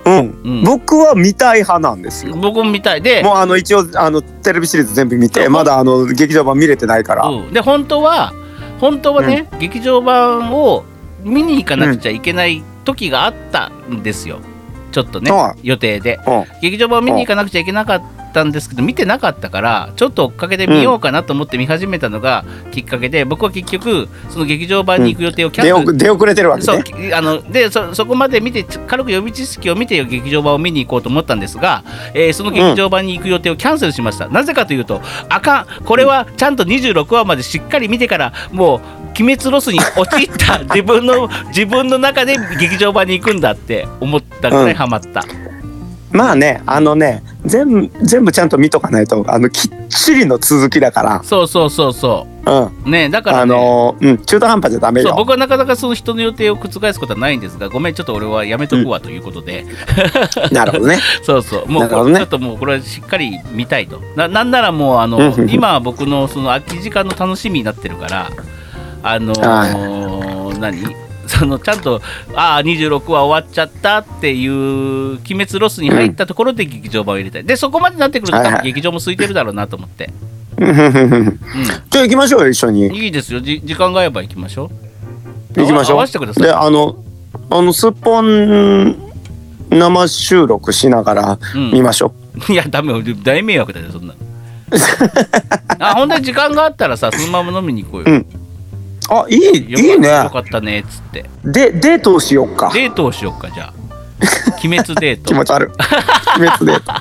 [0.06, 2.36] うん、うん、僕は見たい派なんですよ。
[2.36, 3.02] 僕も見たい。
[3.02, 8.34] でもうあの一応あのテレビシリーズ全部見てまだあの劇場版見れてないから、うん、で本当は
[8.80, 10.84] 本当はね、劇場版を
[11.24, 14.40] 見に行かなくちゃいけない時があったんですよ。
[14.92, 16.20] ちょっとね、は予定で。
[16.28, 16.46] うん。
[16.62, 18.02] 劇場版を見に行かなくちゃいけなか
[18.36, 45.24] ったんですけど見てなかったからちょっと追っかけてみようかなと思って見始めたのがきっかけで、僕は結局その劇場版に行く予定をキャンセル、出遅出遅れてるわけそうあのでそそこまで見てち軽く予備知識を見て劇場版を見に行こうと思ったんですが、えーその劇場版に行く予定をキャンセルしました、なぜかというとあかんこれはちゃんと26話までしっかり見てからもう鬼滅ロスに陥った自分の自分の中で劇場版に行くんだって思ったぐらいハマった、
[46.16, 52.84] まあねあのね全部全部ちゃんと見とかないとあのきっちりの続きだかそうそうそうそらうん。
[52.86, 55.14] うねだから、ね、あのうん中途半端じゃダメよ。
[55.18, 59.66] 僕はなかなかその人の予定を覆すことはないんですがごめんちょっと俺はやめとくわということで、
[60.52, 61.00] なるほどね。
[61.24, 61.68] そうそう。
[61.68, 62.18] もうね。
[62.18, 64.00] ちょっともうこれはしっかり見たいと。
[64.16, 65.34] ななんならもうあの、うん。
[65.34, 68.30] うん今は僕のその空き時間の楽しみになってるから
[69.04, 71.05] あのー何？
[71.28, 72.02] そのちゃんと
[72.36, 80.10] ああ26話終わっちゃったっていう鬼滅ロスに入ったところで劇場版を入れたい、でそこまでなってくると多分劇場も空いてるだろうなと思って、
[80.58, 82.88] じゃあ行きましょうよ一緒に。
[82.88, 83.40] いいですよ。
[83.42, 84.72] じ時間が合えば行きましょ
[85.56, 85.60] う。
[85.60, 85.98] 行きましょう。
[85.98, 86.44] 合わせてください。
[86.44, 86.96] であの
[87.50, 88.96] あのすっぽん
[89.70, 91.72] 生収録しながらうん。
[91.72, 92.14] 見ましょ
[92.50, 93.02] いやダメよ。
[93.24, 94.14] 大迷惑だよそんな
[95.80, 98.16] あ本当に時間があったらさそのまま飲みに行こうよ、うん。
[98.18, 98.26] う、
[99.10, 100.08] あいいよいいね。
[100.10, 101.26] よかったねっつって。
[101.44, 102.72] でデートをしよっか。
[102.74, 103.74] デートをしよっかじゃあ。
[104.64, 105.26] 鬼滅デート。
[105.26, 106.40] 気持ち悪い。
[106.40, 106.94] 鬼滅デート。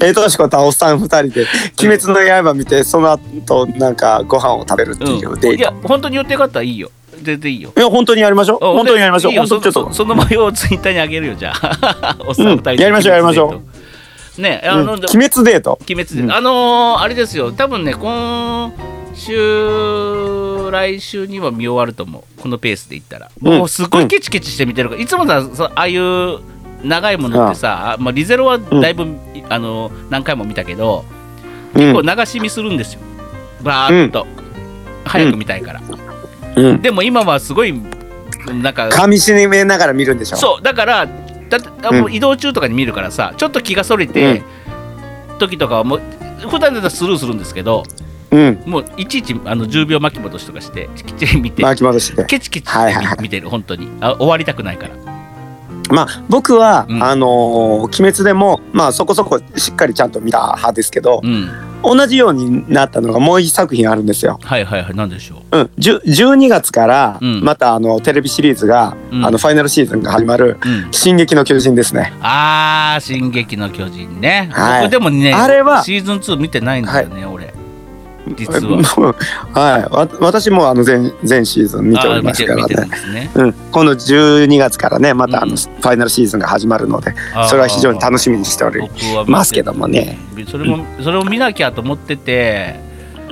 [0.04, 1.46] えーとしことおっさん二人で
[1.80, 6.90] 「鬼滅の刃」見てその後なんかご飯を食べるっていうデうん、いやート、本当に予定があったらいいよ。
[7.22, 7.72] 全然いいよ。
[7.76, 8.64] いや本当にやりましょう。
[8.64, 9.32] あ本当にやりましょう。
[9.32, 12.16] いいっとそそその模様をツイッターにあげるよじゃあ。
[12.26, 13.62] おっさん二人で、うんやりましょうやりましょ
[14.38, 14.40] う。
[14.40, 14.88] ねあの、うん。
[14.90, 15.78] 鬼滅デート。
[15.88, 16.32] 鬼滅で、うん。
[16.32, 17.52] あのーあれですよ。
[17.52, 18.72] 多分ね今
[19.14, 22.40] 週来週には見終わると思う。
[22.40, 23.58] このペースでいったら、うん。
[23.58, 25.00] もうすごいケチケチして見てるから。
[25.00, 25.42] いつもさ
[25.74, 26.40] ああいう
[26.82, 29.06] 長いものってさ、あまあ、リゼロはだいぶ、
[29.48, 31.04] あの何回も見たけど
[31.74, 31.80] うん。
[31.80, 33.00] 結構流し見するんですよ。
[33.62, 34.26] バーっと、
[35.04, 35.82] 早く見たいから、
[36.56, 36.82] うん。
[36.82, 37.72] でも今はすごい
[38.46, 40.36] なんか噛みしめながら見るんでしょ？
[40.36, 40.62] そう。
[40.62, 44.42] だからだあもう移動中とかに見るからさちょっと気がそれて、
[45.38, 46.00] 時とかはもう
[46.48, 47.84] 普段だったらスルーするんですけど
[48.32, 48.62] うん。
[48.66, 52.24] もういちいちあの10秒巻き戻しとかしてきっちり見て、巻き戻して。
[52.24, 53.16] ケチケチしてはいはいはい。
[53.22, 53.88] 見てる本当に。
[54.00, 54.94] あ終わりたくないから。
[55.90, 57.02] まあ僕は、うん。
[57.02, 61.50] あのー鬼滅でもまあそこそこしっかりちゃんと見た派ですけど、うん。
[61.84, 64.38] 同じようになったのがもう一作品あるんですよ。
[64.42, 64.94] はいはいはい。
[64.94, 65.58] なんでしょう。
[65.58, 67.42] うん、10 12月からうん。
[67.42, 69.26] またあのテレビシリーズが、うん。
[69.26, 72.12] あのファイナルシーズンが始まるうん「進撃の巨人」ですね。
[72.22, 74.82] あー「進撃の巨人ね」はい。
[74.84, 77.51] 僕でもねあれはシーズン2見てないんだよね、俺
[78.36, 79.14] 実は。
[79.52, 79.82] はい。
[79.94, 82.76] わ私もあの全全シーズン見ておりますからね。
[83.12, 83.30] ね。
[83.34, 85.56] うん、今度12月からねまたあの、うん。
[85.56, 87.14] ファイナルシーズンが始まるので
[87.48, 88.80] それは非常に楽しみにしており
[89.26, 90.18] ますけどもね。
[90.50, 92.80] それもそれを見なきゃと思ってて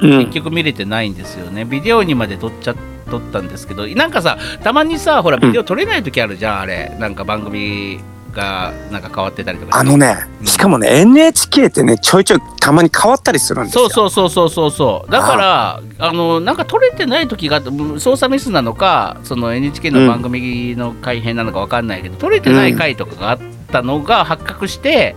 [0.01, 0.11] うん。
[0.27, 1.65] 結局見れてないんですよね。
[1.65, 2.75] ビデオにまで撮っちゃ
[3.11, 6.97] 撮ったんですけどなんかさたまにさほらビデオ撮れない時あるじゃん、あれ。
[6.99, 10.47] なんか番組がなんか変わってたりとかあのねうん。
[10.47, 13.89] しかもね NHK ってねちょいちょいたまに変わったりするんですよ。
[13.89, 15.11] そうそうそうそうそうそう。
[15.11, 23.39] だからあのなんか撮れてない時があってうん操作ミスなのかその NHK の番組の改編なのかわかんないけど、撮れてない回とかがあっ
[23.71, 25.17] たのが発覚して、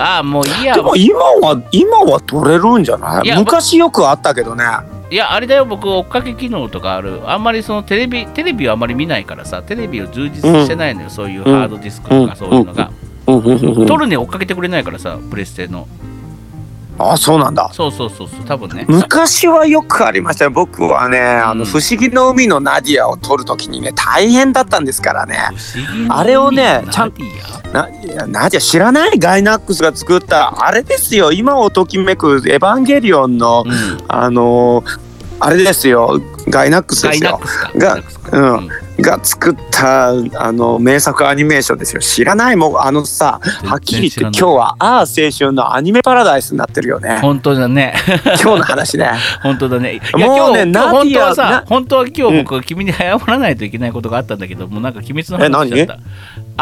[0.00, 0.74] ああもういいや。
[0.74, 3.30] でも今は今は取れるんじゃない？
[3.36, 4.64] 昔よくあったけどね。
[5.10, 5.66] いやあれだよ。
[5.66, 7.20] 僕追っかけ機能とかある。
[7.30, 9.62] あんまりそのテレビテレビをあんまり見ないからさ。
[9.62, 12.90] テレビを充実してないのよ、そういうハードディスクとかそういうのが、
[13.26, 15.86] うんうんうんうん撮るに追っかけてくれないからさプレステの
[17.00, 17.70] あそうなんだ。
[17.72, 18.84] そうそうそうそう多分ね。
[18.88, 20.50] 昔はよくありましたよ。
[20.50, 21.58] 僕はね「あうん。
[21.60, 25.38] の不思議の海のナディア」を撮るときにね大変だったんですからね。
[26.08, 27.60] あれをねちゃんナディア？
[27.72, 31.32] ないやナディア知らないガイナックスが作ったあれですよ。
[31.32, 33.98] 今をときめく「エヴァンゲリオンの」うん。
[34.08, 35.00] あのー
[35.42, 36.20] あれですよ。
[36.50, 37.40] ガイナックスですよ。
[37.76, 38.30] ガイナックスか。
[38.38, 38.68] うん
[39.00, 42.00] が作ったあの名作アニメーションですよ。
[42.00, 42.80] 知らないもん。
[42.80, 47.18] あのさはっきり言って今日は「ああ青春」のアニメパラダイスになってるよね。
[47.20, 47.94] 本当だね。
[48.24, 49.10] 今日の話ね。
[49.42, 50.00] 本当だね。
[50.14, 55.98] もうね今日今日本当はさな本当は今日僕、君に謝らないといけないことがあったんだけどもうなんか鬼滅の話しちゃった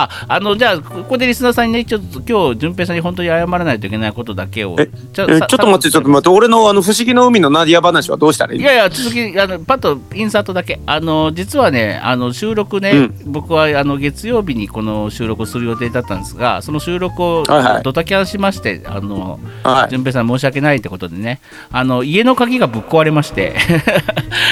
[0.02, 4.76] ああのじゃあここでリスナーさんにねちょっと今日順平さんに本当に謝らないといけないことだけを。
[4.78, 8.60] えちょえちょっと待ってちょっと待って俺のあの不思議の海のナディア話はどうしたらいい？
[8.60, 10.80] いやいや続きあのパッとインサートだけ。
[10.86, 13.32] あの実はねあの収録ね、うん。
[13.32, 17.82] 僕はあの月曜日にこの収録をする予定だったんですがその収録をはいはい。
[17.82, 19.90] ドタキャンしましてあのはい。
[19.90, 23.56] 順平さん申し訳ないってことでねあの家の鍵がぶっ壊れまして。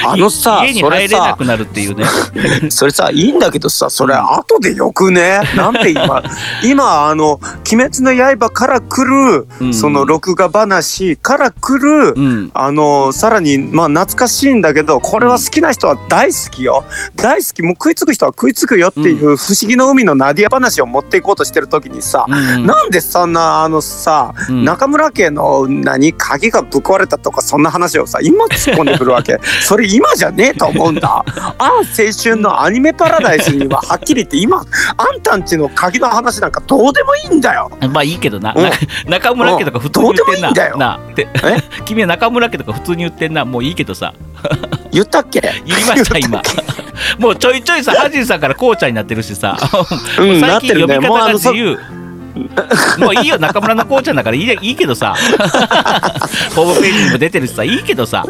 [0.05, 2.05] あのさ 家にそれさ入れなくなるっていうね。
[2.69, 5.36] それさいいんだけどさそれ後でよくね？
[5.55, 6.23] なんで今
[6.63, 7.39] 今あの
[7.71, 9.73] 「鬼滅の刃」から来る、うん。
[9.73, 12.51] その録画話から来る、うん。
[12.53, 16.83] あのさらにまあ懐かしいんだけどこれは好きな人は大好きよ。
[17.15, 24.65] 大好きもう食いつく人は食いつくよっていう不思議の海のナディア話を持っていこうとしてる時にさ、うんなんでそんなあのさ、うん。
[24.65, 29.39] 中村家の何鍵がぶっ壊れたとかそんな話をさ今突っ込んでくるわけ。
[29.61, 31.09] それ今じゃねえと思うんだ。
[31.09, 34.57] ああ青春のアニメパラダイスにははっきり言って今
[34.97, 37.69] あんたんちの鍵の話なんかどうでもいいんだよ。
[37.91, 38.63] まあいいけどな、うん。
[38.63, 38.71] な
[39.17, 40.47] 中村家とか普通に言ってんな。
[40.49, 40.77] どうでもいいんだよ。
[40.77, 40.99] な。
[41.11, 41.27] って
[41.85, 43.43] 君は中村家とか普通に言ってんな。
[43.45, 44.13] もういいけどさ。
[44.91, 45.41] 言ったっけ？
[45.65, 46.41] 言いました今。
[47.19, 49.57] もうちょいちょいさ、ハジンさんからこうちゃんになってるしさ。
[49.59, 51.77] う最近呼び方が自由。
[52.99, 55.15] もういいよ中村のこうちゃんだからいいいいけどさ。
[56.55, 57.63] ホームページにも出てるしさ。
[57.63, 58.23] いいけどさ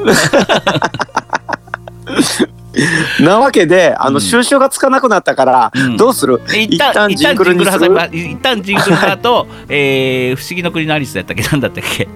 [3.21, 4.13] なわけであうん。
[4.15, 5.97] の収集がつかなくなったから、うん。
[5.97, 6.41] どうする？
[6.47, 11.43] 一旦ジングルにする一旦ジングル挟みま一旦ジングルの後、 えー、不思議の国のアリスやったっけ？
[11.43, 12.07] なんだったっけ、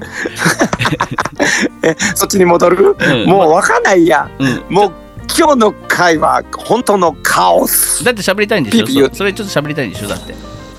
[1.84, 3.26] えそっちに戻る、うん。
[3.26, 4.30] もうわかんないや。
[4.39, 4.91] うん、もう
[5.38, 8.04] 今日の回は本当のカオス。
[8.04, 8.86] だって喋りたいんでしょ？
[8.86, 10.08] ピーピそそれちょっと喋りたいんでしょ？
[10.08, 10.36] だって。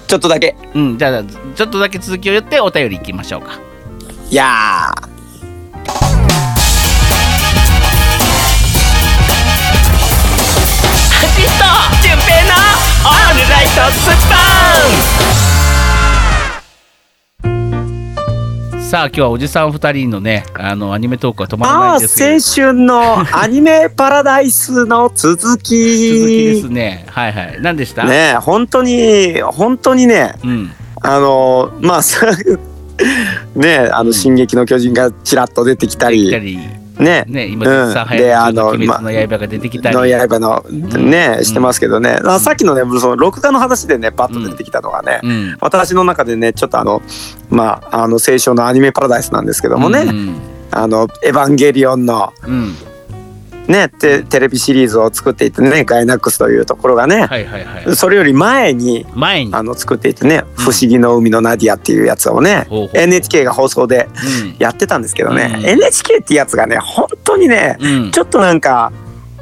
[0.07, 0.55] ちょっとだけ。
[0.75, 1.23] うんじゃあ
[1.55, 3.59] ちょっとだけ続きを言ってお便りいきましょうか。
[4.31, 4.95] いやア
[13.05, 14.13] オールライトス
[18.89, 26.19] さあ今日はおじさん2人のねあのアニメトークは止ーまらないんですけど青春のアニメパラダイスの続き。
[26.19, 27.07] 続きですね。
[27.09, 27.61] はいはい。
[27.61, 30.71] 何でした、ねえ本当に本当にねうん。
[31.01, 32.27] あのまあさ
[33.57, 36.25] ねえあの「進撃の巨人」がちらっと出てきたり。
[36.25, 37.25] できたりね。
[37.27, 40.65] ね今うん実際流の鬼滅の刃が出てきたり、の刃の
[40.99, 41.45] ねうん。
[41.45, 45.57] してますけどね、あさっきのねその録画の話でねパッと出てきたのがね、うん。
[45.61, 47.03] 私の中でねちょっとあの
[47.51, 50.41] まああの青春のアニメパラダイスなんですけどもね、うん。
[50.71, 52.75] あの「エヴァンゲリオン」のうん
[53.69, 57.97] ねテテレビシリーズを作っていてねガイナックスというところがね、はいはいはい。
[57.97, 59.55] それより前に前に。
[59.55, 62.99] あの作っていてね「不思議の海のナディア」っていうやつをね、ほうほう。
[62.99, 64.09] NHK が放送で
[64.43, 64.57] うん。
[64.59, 65.67] やってたんですけどね、うん。
[65.67, 68.11] NHK ってやつがね本当にねうん。
[68.11, 68.93] ちょっとなんか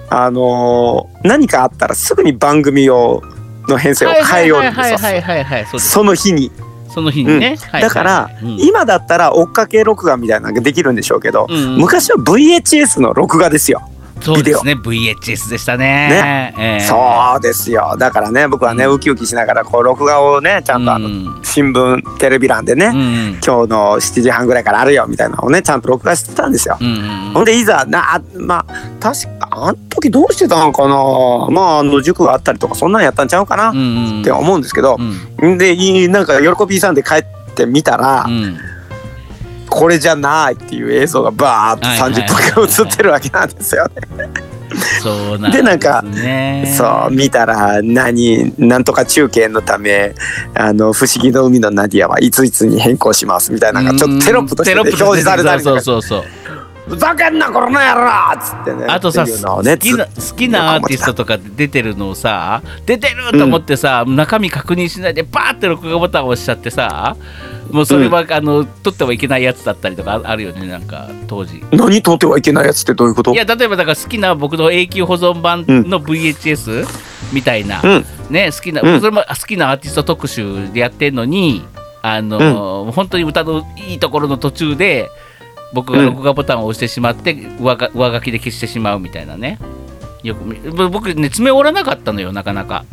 [0.09, 3.23] あのー何かあったらすぐに番組を
[3.69, 6.51] の編成を変えようはいはいんですよはいはいはいその日に。
[6.93, 7.83] その日にね、はいはい。
[7.83, 8.61] だから、うん。
[8.61, 11.77] 今だったら追っかけ録画みたいなのができるんでしょうけど、うん。
[11.77, 13.81] 昔は VHS の録画ですよ、
[14.21, 14.75] そうですね。
[14.75, 16.55] VHS でしたね。
[16.59, 17.97] えーそうですよ。
[17.99, 18.95] だからね僕はねうん。
[18.95, 21.41] ウキウキしながらこう録画をねちゃんとあの、うん。
[21.43, 26.77] 新聞テレビ欄でね、うん今日の7時半ぐらいからあるよみたいなのをねちゃんと録画してたんですよ。
[27.35, 30.95] ほんでいざなあまあ確かあの時どうしてたのかな？
[31.51, 34.97] まああの塾があったりとかそんなんやったんちゃうかな、って思うんですけど。
[35.39, 35.59] う、ん。
[35.59, 38.57] でなんか喜びさんで帰ってみたら、うん
[39.71, 44.51] これじゃないっていう映像がバーッとはいはいはい30分間映ってるわけなんですよね。
[45.03, 46.05] そうなんでなんか
[46.77, 50.15] そう見たら何なんとか中継のため
[50.55, 55.81] あの不思議の海のナディアはいついつに変更しますみたいなのがちょっとテロップとして、ね、テロップ表示されたりとか。
[55.81, 58.87] そうそうそうふざけんなこの野郎っつってね。
[58.89, 67.17] あとさね好きな好きなアーティストとか出てるのをさ出てると思ってさ、中身確認しないでバーって録画ボタンを押しちゃってさ
[67.73, 71.63] もうそれは、あの撮ってはいけないやつだったりとかああるよねなんか当時。
[71.73, 73.33] 何撮ってはいけないやつってどういうこと？
[73.33, 76.87] いや例えばだから好きな僕の永久保存版の VHS
[77.33, 78.05] みたいな、うん。
[78.31, 79.01] ね好きな、うん。
[79.01, 81.65] それも好きなアーティスト特集でやってんのに
[82.03, 85.11] あの、本当に歌のいいところの途中で
[85.73, 89.59] 僕が録画ボタンを押してしまって上が上書きで消してしまうみたいなね。
[90.23, 90.59] よく見
[90.91, 92.85] 僕ね爪折らなかったのよなかなか、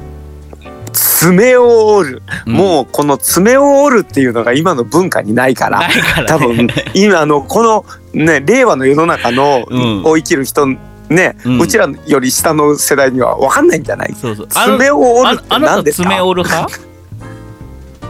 [1.19, 2.53] 爪を折る、うん。
[2.53, 5.79] もうこの爪を折るっていうのが今の文化にないから。
[5.79, 10.03] ないから、多ね、分 今あのこのね令和の世の中の、うん。
[10.05, 10.67] を生きる人
[11.09, 14.13] ね、ううんちらより下の世代には分かんないんじゃない？
[14.19, 14.47] そうそう。
[14.47, 16.09] 爪を折るってああなた何ですか？
[16.09, 16.79] 爪折る派？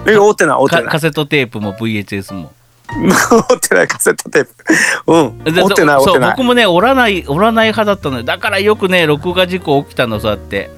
[0.10, 0.86] え折ってない折ってない。
[0.86, 2.52] かカセットテープも VHS も。
[2.90, 3.04] 折
[3.56, 4.52] ってないカセットテープ。
[5.14, 5.44] うん。
[5.54, 6.30] で折ってない折そうってない。
[6.32, 8.24] 僕もね折らない折らない派だったのよ。
[8.24, 10.72] だからよくね録画事故起きたのそうやって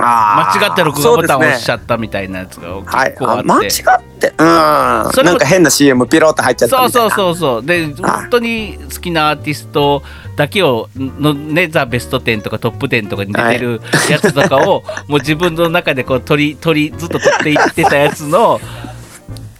[0.00, 4.28] 間違って録画ボタンを押しちゃったみたいなやつが結はい構あって、あ間違って。
[4.38, 5.12] うん。
[5.12, 7.10] それもなんか変な CM ピロって入っちゃったそうみたいな。
[7.10, 10.02] そうそうそうで本当に好きなアーティスト
[10.36, 18.60] だけをのねザ・ベスト10とかトップ10とかに出てるやつとかを、もう自分の中でこう取り 取りずっと取っていってたやつの、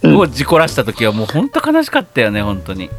[0.03, 0.17] うん。
[0.17, 2.89] を事故らした時はもう本当悲しかったよね本当に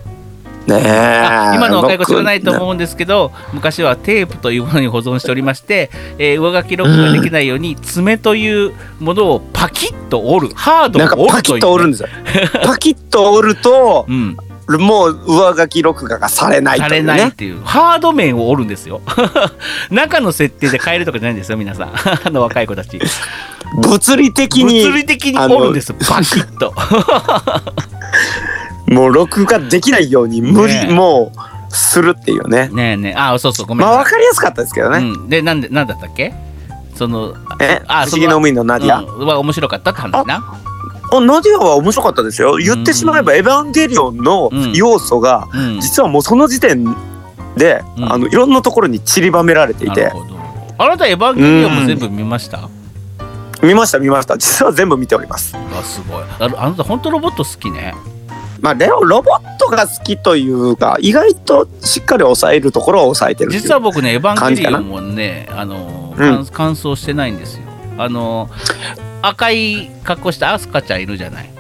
[0.79, 11.61] 今の若い子知らないと僕思うんですけど昔はテープというものに保存しておりまして、えー上書き録画できないように爪というものをパキッと折るハードなんかを折るという。
[11.61, 12.09] パキッと折るんですよ。
[12.65, 14.37] パキッと折るとうん、
[14.79, 17.07] もう上書き録画がされないとされいうね。
[17.07, 17.63] ないっていう。
[17.63, 19.01] ハード面を折るんですよ。
[19.91, 21.93] 中の設定で変えるとかじゃないんですよ皆さん。
[22.25, 23.01] あの若い子たち。
[23.83, 25.97] 物理的に物理的に折るんですよ。
[26.01, 26.75] パキッと
[28.91, 30.93] もう録画できないように無理、ねえ。
[30.93, 32.69] もうするっていうね。
[32.69, 33.15] ねえねえ。
[33.17, 36.35] あそうそうごめんまあ分かりやすかったですけどね、うん、でなんでなんだったっけ？
[36.97, 37.83] そのえ？
[37.87, 39.27] あ不思議の海のナディア、うん。
[39.27, 40.37] は面白かったって話な？
[41.13, 42.57] あナディアは面白かったですよ。
[42.57, 44.73] 言ってしまえば「エヴァンゲリオン」のうん。
[44.73, 45.81] 要素がうん。
[45.81, 46.85] 実はもうその時点
[47.57, 48.13] で、うん。
[48.13, 50.13] あのいろんなところに散りばめられていて。
[50.79, 52.69] あなたエヴァンゲリオンも全部見ました、
[53.63, 54.39] 見ました見ました。
[54.39, 55.55] 実は全部見ております。
[55.57, 56.25] あすごい。
[56.39, 57.95] あのあなた本当ロボット好きね
[58.61, 66.47] まあレオロボットが好きというか意外としっかり抑えるところを抑えてる実は僕ね、エヴァンゲリオンもね、あの、うん。
[66.47, 67.63] 完完走してないんですよ。
[67.99, 68.49] あの、
[69.23, 71.51] 赤い格好したアスカちゃんいるじゃない。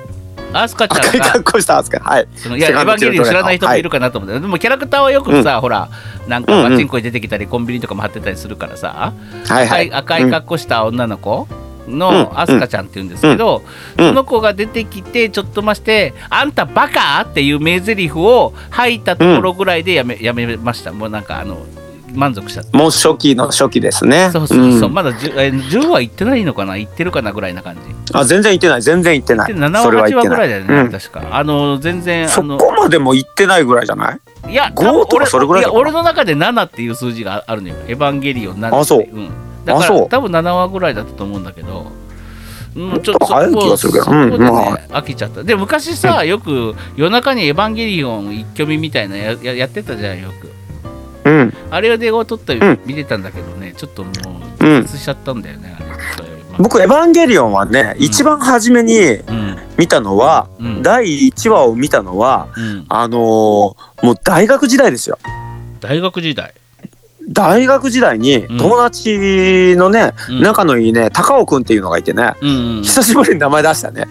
[0.53, 2.29] アスカちゃんが赤い格、好したんですかはい。
[2.35, 5.89] そのいや、エヴァンゲリオン知らない人もいるかかなと思って、でもキャラクターはよくさ、ほら、
[6.27, 6.71] なんかうんうん。
[6.73, 9.13] パチンコに出てきたり、コンビニとかも貼ってたりするからさ、
[9.47, 9.93] はいはい。
[9.93, 11.60] 赤い赤い格好した女の子うん
[11.99, 13.63] のアスカちゃんって言うんですけど、
[13.99, 14.09] うん。
[14.09, 20.93] その子が出てきてちょっとまして「あんたバカ!」っていう名台詞を吐いたところぐらいでやめ,、やめました。
[20.93, 21.67] もうなんかあの
[22.13, 24.31] 満足しちゃったもう初期の初期ですね。
[24.33, 24.95] そうそうそう、ん。
[24.95, 26.77] まだ 10, え10話いってないのかな？
[26.77, 27.81] いってるかなぐらいな感じ。
[28.13, 28.83] あ全然行ってない。
[28.83, 29.55] 全然行ってない。
[29.55, 30.35] で7それ話8は行ってない。
[30.35, 30.91] 話ぐらいだよね、うん。
[30.91, 31.23] 確か。
[31.31, 34.11] あの全然あそのこまでも行ってないぐらいじゃな
[34.49, 34.51] い？
[34.51, 37.77] いや5とかそれぐらいだ俺の中で7っていう数字があるのよ。
[37.87, 39.31] エヴァンゲリオン7ってあそうん
[39.65, 41.93] だから多分7話ぐらいだったと思うんだけど
[42.77, 44.11] うん、ちょっと早い気がするけど。
[44.11, 44.79] ね、うんまあ。
[45.01, 45.43] 飽きちゃった。
[45.43, 50.29] で昔さ、よく夜中に「エヴァンゲリオン」一挙見みたいなやややってたじゃんよ
[51.25, 51.29] く。
[51.29, 51.55] うん。
[51.71, 52.79] あれを電話取ったりうん。
[52.87, 54.11] 見てたんだけどね、ちょっとも
[54.61, 55.87] ううん挫折しちゃったんだよね、あれ
[56.17, 59.57] それまあ僕エヴァンゲリオンはね一番初めにうん。
[59.77, 60.83] 見たのはうん。
[60.83, 65.19] 第1話を見たのはうん、あのーもう大学時代ですよ。
[65.81, 66.55] 大学時代、
[67.33, 68.59] 大学時代にうん。
[68.59, 70.43] 友達のね、うん。
[70.43, 74.07] 仲のいいね高尾くんっていうのがいてね、うんうん久しぶりに名前出したね。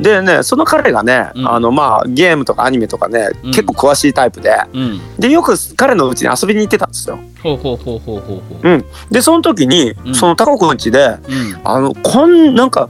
[0.00, 1.48] でねその彼がね、うん。
[1.48, 3.50] あのまあゲームとかアニメとかね、うん。
[3.50, 4.54] 結構詳しいタイプで。
[4.72, 5.00] うん。
[5.18, 7.18] でよく彼のうちに遊びに行ってたんですよ。
[7.42, 8.68] ほうほうほうほうほうほう。
[8.68, 10.14] うん、でその時に、うん。
[10.14, 11.18] その高尾くん家でうん。
[11.64, 12.88] あのこんなんか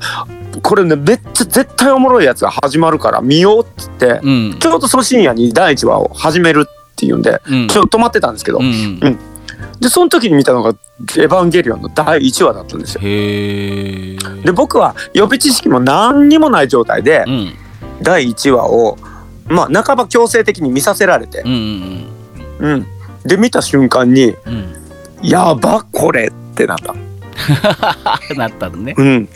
[0.62, 4.56] これねめっちゃ絶対おもろいやつが始まるから見ようっつって、うん。
[4.58, 7.68] ちょうどその深夜に第1話を始めるっていうんで、うん。
[7.68, 9.18] ちょっと止まってたんですけど、うん
[9.80, 10.70] でその時に見たのが
[11.16, 13.00] 「エヴァンゲリオン」の第1話だったんですよ。
[13.00, 17.52] で僕は予備知識も何にもない状態でうん。
[18.02, 18.98] 第1話を
[19.48, 21.52] まあ半ば強制的に見させられてう、ん
[22.60, 22.86] うんうん、
[23.24, 24.52] で見た瞬間にうん。
[24.52, 24.74] うん
[25.22, 26.94] 「やばこれ!」ってなった。
[28.34, 28.94] なったのね。
[28.96, 29.28] うん。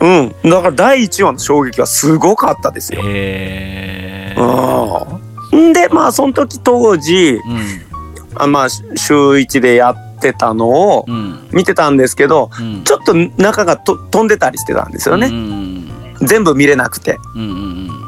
[0.00, 3.02] うん、だから第1話の衝撃はすごかったですよ。
[3.04, 8.40] へえうん、でまあその時当時うん。
[8.40, 8.84] あまあ週
[9.14, 11.48] 1でやってたのをうん。
[11.52, 12.84] 見てたんですけどうん。
[12.84, 15.88] ちょっと中がと飛んでたりしてたんですようね、ん
[16.20, 17.18] 全部見れなくて。
[17.34, 17.42] うん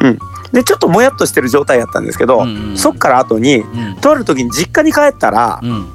[0.01, 0.19] うん
[0.53, 3.97] でちょっともやっとしてる状態やったんですけど、うんそっから後にうん。
[4.01, 5.93] とある時に実家に帰ったらう、ん。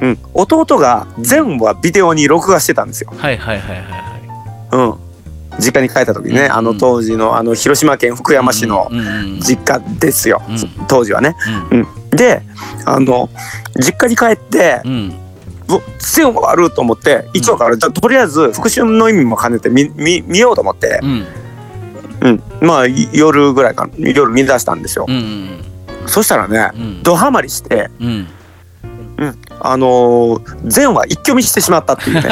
[0.00, 3.90] うん、弟が全話ビデオに録画してたんですよ、はいはいはいはいはい。
[4.72, 4.94] うん、
[5.58, 9.02] 実家に帰った時にね、うんあの当時のあの広島県福山市のうんう
[9.36, 10.86] ん実家ですよ、うん。
[10.86, 11.36] 当時はね。
[11.70, 11.86] うん。
[12.10, 12.42] で
[12.84, 13.28] あの
[13.76, 15.14] 実家に帰ってうん。
[15.68, 21.00] うわ全話あると思って1話から、だとりあえず復習の意味も兼ねて見見見ようと思って。
[21.02, 21.26] う、ん。
[22.20, 25.04] うん、まあい夜ぐらいか夜見出したんですよ。
[25.06, 25.64] うんうん。
[26.06, 27.02] そしたらねうん。
[27.02, 28.28] ドハマりして、うん
[29.60, 32.22] あのー全話一挙見してしまったっていうね。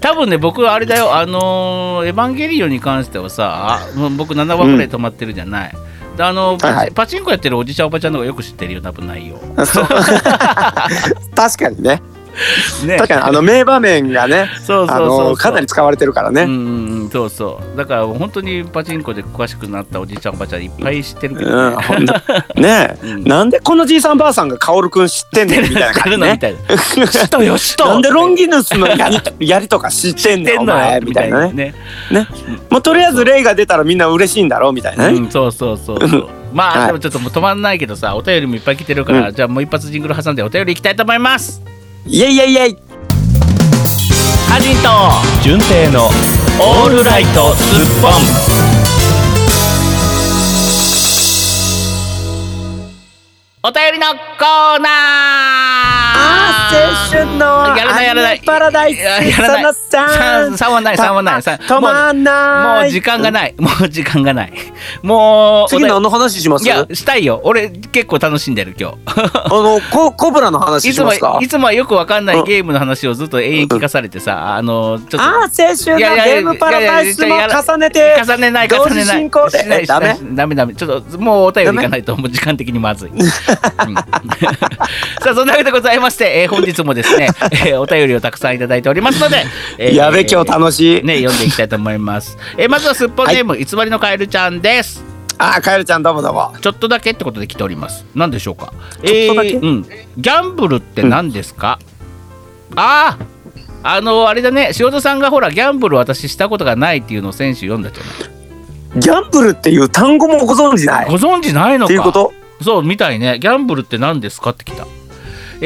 [0.00, 1.14] 多分ね僕あれだよ。
[1.16, 3.80] あのーエヴァンゲリオンに関してはさ
[4.16, 5.72] 僕7話ぐらい止まってるじゃない、
[6.16, 6.92] であのパチ,、はいはい。
[6.92, 9.36] パチンコやってるおじちゃんおばちゃんの方がよく知ってるよ多分内容。
[9.56, 9.82] 確
[11.58, 12.00] かにね
[12.86, 12.96] ね。
[12.96, 15.36] 確かにあの名場面がねあそうそうそう。
[15.36, 16.42] かなり使われてるからね。
[16.42, 17.10] うんうんうん。
[17.10, 23.24] そうそうだから本当にパチンコで詳しくなったおじいちゃんおばちゃんいっぱい知ってるけど、うん、ねえ、うん。
[23.24, 25.92] なんでこのじいさんばあさんが薫くん知ってんねんみたいな。
[25.92, 26.32] 感じね。
[26.32, 31.52] みたいな知っとよ知っとなんでロンギヌスのやりやりとか知ってんねんお前みたいなね。
[31.52, 31.74] ね。
[32.10, 32.28] ね、
[32.70, 35.18] もうとりあえずレイが出たらみんな嬉しいんだろうみたいなね。
[35.18, 36.28] うん、そうそうそうそう。
[36.52, 36.86] まあ、はい。
[36.88, 41.62] でもちょっともう止まんないけどさお便りもいっぱい来てるから、うじゃあもう一発ジングル挟んでお便りいきたいと思います
[42.06, 42.76] イエイイエイイエイ。
[44.46, 44.88] ハジンと
[45.42, 46.10] 純正の
[46.60, 48.12] オールライトスッポン。
[53.62, 55.63] お便りのコーナー。
[56.70, 58.40] 青春のやらないやらない。
[58.44, 59.62] パラダイスいややらない。
[59.62, 62.82] その三3はない3はない三止まんない。
[62.82, 63.54] もう時間がない。
[63.58, 64.52] もう時間がない。
[65.02, 66.64] もう次何の話します？
[66.64, 67.40] いやしたいよ。
[67.44, 68.96] 俺結構楽しんでる今日。
[69.06, 71.38] あのココブラの話いつもしますか？
[71.42, 72.44] いつもはよくわかんないうん。
[72.44, 75.22] ゲームの話をずっと永遠聞かされてさあのちょっと。
[75.22, 79.18] あー青春のゲームパラダイスも重ねて重ねない重ねない。
[79.18, 79.58] 進行で。
[79.58, 80.74] しないえダメしないダメダメ。
[80.74, 83.18] ちょっともうお便りいかないともう時間的にまずい、 うん。
[83.24, 83.30] さ
[85.30, 89.44] あそんなわけでございまして、えー本日もですね、 えーお便りをたくさんいただいておりますので、
[89.78, 95.02] えーやべ今日楽しい、ね読んでいきたいと思います、えーまずはすっぽんネーム、偽りのカエルちゃんです。
[95.36, 96.54] あーカエルちゃんどうもどうも。
[96.60, 98.06] ちょっとだけってことで来ております。
[98.14, 98.72] 何でしょうか？
[99.04, 99.48] ちょっとだけ？
[99.48, 101.80] えーうん、ギャンブルって何ですか、
[102.76, 103.18] あ
[103.82, 104.70] ああのあれだね。
[104.78, 108.10] 塩田さんがほらギャンブル私したことがないっていうのを先週読んだじゃな
[108.96, 109.00] い？
[109.00, 111.06] ギャンブルっていう単語もご存知ない？
[111.10, 111.84] ご存知ないのか？
[111.86, 112.32] っていうこと？
[112.62, 113.38] そうみたいね。
[113.40, 114.50] ギャンブルって何ですか？
[114.50, 114.86] ってきた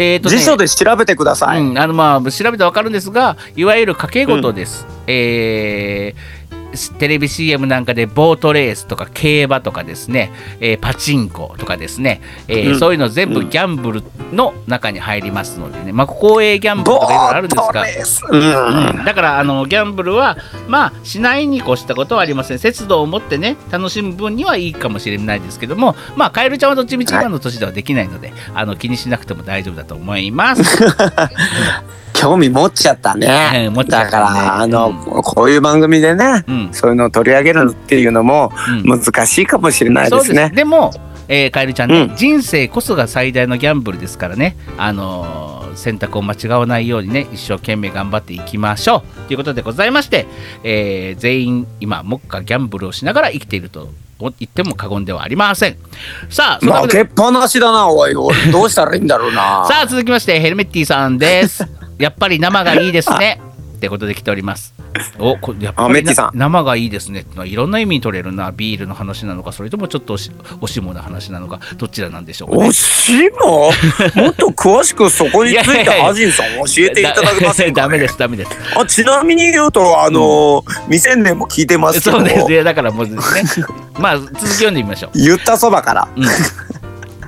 [0.01, 6.38] えーとね辞書で調べてください、うん、あのまあ調べてわかるんですがいわゆる賭け事です、えー
[6.99, 12.79] テレビ CM なんかでボートレースとか競馬とかですね、えーパチンコとかですね、えーうん。
[12.79, 14.03] そういうの全部ギャンブル
[14.33, 18.31] の中に入りますのでね、まあ、公営ギャンブルとかいろいろあるんですが。
[18.31, 18.99] うん。
[18.99, 19.05] うん。
[19.05, 20.37] だからあのギャンブルは
[20.69, 22.59] まあしないに越したことはありません。
[22.59, 30.63] 節度を持ってね楽しむ分にはいいかもしれないですけどもまあカエルちゃんはどっちみち今の年ではできないので、あの気にしなくても大丈夫だと思います。
[32.13, 36.69] 興味持っちゃったね、ねだからあの、うこういう番組でね、うん。
[36.73, 38.53] そういうのを取り上げるっていうのも
[38.85, 39.01] うん。
[39.01, 40.93] 難しいかもしれないですね、でも、
[41.29, 42.17] えーカエルちゃんね、うん。
[42.17, 49.29] 人生こそが最大のギャンブルですからね、あのー選択を間違わないようにね一生懸命頑張っていきましょう。
[49.29, 50.27] ということでございまして、
[50.65, 53.89] えー全員今目下ギャンブルをしながら生きていると
[54.19, 55.77] 言っても過言ではありません。
[56.29, 58.15] さあ負けっぱなしだなおい。
[58.17, 59.65] 俺どうしたらいいんだろうな。
[59.71, 63.41] さあ続きましてヘルメッティさんですやっぱり生がいいですね。
[63.79, 64.75] ってことで来ております。
[65.21, 67.21] おこやっぱり生がいいですね。
[67.21, 68.51] ってのはいろんな意味に取れるな。
[68.51, 71.61] ビールの話なのかそれともちょっとおしおしもの話なのか。
[71.77, 72.69] どちらなんでしょうかね。
[72.69, 73.71] おしも？
[74.21, 76.05] もっと詳しくそこについていやいやいや。
[76.07, 78.51] ハジンさん教えていただけませんか、ね、 ダメですダメです。
[78.77, 82.17] あちなみに言うとあの、未成年も聞いてますけど。
[82.19, 83.67] そうですいやだからもうですね。
[83.99, 85.11] まあ続き読んでみましょう。
[85.15, 86.09] 言ったそばから。
[86.17, 86.27] うん。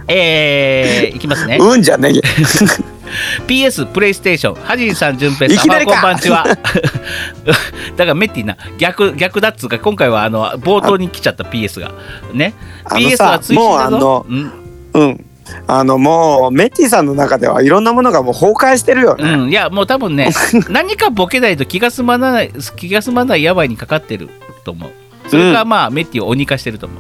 [0.08, 1.58] えー、いきますね。
[1.60, 2.99] うんじゃねえ
[3.46, 6.44] PS プレイステーションハジンさん順平さんこんばんちは。
[7.96, 11.92] だからメッティな逆逆だっつうか今回はあの冒頭に来ちゃった PS が。
[12.32, 12.54] ね。
[12.86, 13.98] PS さは追伸だぞ。
[13.98, 14.52] もうん。
[14.94, 15.24] うん。
[15.66, 20.30] あのもうメッティさんの中ではいろんなものがもう崩壊してるよね、うん、いやもう多分ね
[20.70, 24.28] 何かボケないと気が済まない気が済まない病にかかってる
[24.64, 24.90] と思う。
[25.28, 26.98] それがまあ、メッティを鬼化してると思う。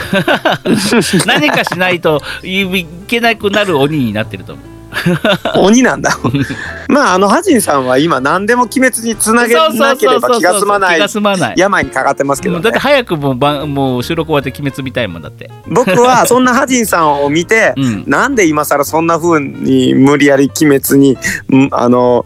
[1.26, 4.69] 何かしないといけなくなる鬼になってると思う
[5.56, 6.18] 鬼なんだ。
[6.88, 12.62] まああのハジンさんは今何でも鬼滅につなげなければ気が済まない病にかかってますけど、ね。
[12.62, 15.50] だって、早くもうもう収録終わって鬼滅見たいもんだって。
[15.68, 18.04] 僕はそんなハジンさんを見て、うん。
[18.06, 22.24] なんで今更そんな風に無理やり鬼滅にんあの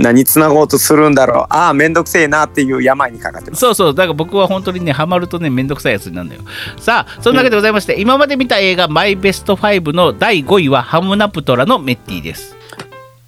[0.00, 1.46] 何つなごうとするんだろう。
[1.50, 3.60] ああ面倒くせえなっていう病にかかってます。
[3.60, 3.94] そうそう。
[3.94, 6.42] だから僕は本当にねハマるとねめんどくさいやつになるんだよ。
[6.78, 12.56] さあそんなわけでございまして、今まで見た映画マイベスト5の第5位はハムナプトラのメッティです。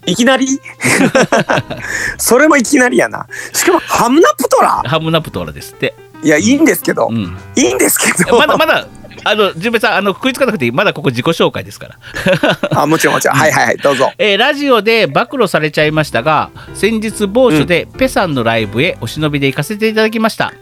[0.07, 0.47] いきなり？
[2.19, 3.27] それもいきなりやな。
[3.53, 4.83] しかもハムナプトラ？
[4.85, 5.95] ハムナプトラですって。
[6.25, 7.37] いやいいんですけど、うん。
[7.57, 8.39] いいんですけど。
[8.39, 8.87] まだまだ
[9.25, 10.73] あの順平さんあの食いつかなくていい。
[10.73, 11.99] まだここ自己紹介ですから。
[12.83, 13.37] あもちろんもちろん。
[13.37, 14.13] はいはいはいどうぞ。
[14.19, 20.53] えーラジオで暴露されちゃいましたが先日某所でペさんのライブへお忍びで行かせていただきました、い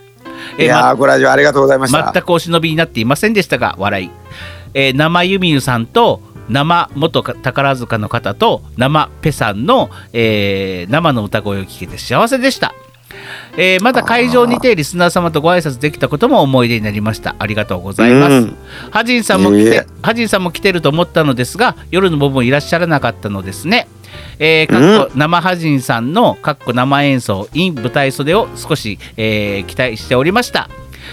[0.58, 2.10] えーやーご来場ありがとうございました。
[2.12, 4.10] 全くお忍びになっていませんでしたが笑い、
[4.74, 12.74] えー生ユミユさんと生元宝塚の方と生ペさんの、えー生の歌声を聞けて幸せでした、
[13.56, 17.34] えーまた会場にてリスナー様とご挨拶できたことも思い出になりました。
[17.38, 18.56] ありがとうございます、うん。
[18.90, 23.88] ハジンさんも来て、ハジンさんも来てると思ったのですが夜の部分いらっしゃらなかったのですね。
[24.38, 30.68] えーかっこ生ハジンさんのかっこ生演奏 in 舞台袖を少し、えー期待しておりました、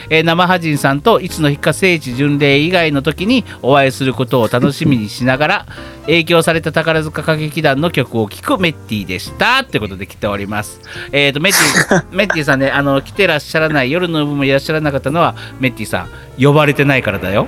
[0.10, 5.66] えー生ハジンさんといつの日か聖地巡礼以外の時にお会いすることを楽しみにしながら
[6.01, 9.62] 影響された宝塚歌劇団の曲を聴くメッティでした。
[9.62, 10.80] ってことで来ております。
[11.12, 16.08] えっ、とメッティ メッティさんねあの来てらっしゃらない夜の部分いらっしゃらなかったのはメッティさ
[16.39, 17.47] ん呼ばれてないからだよ。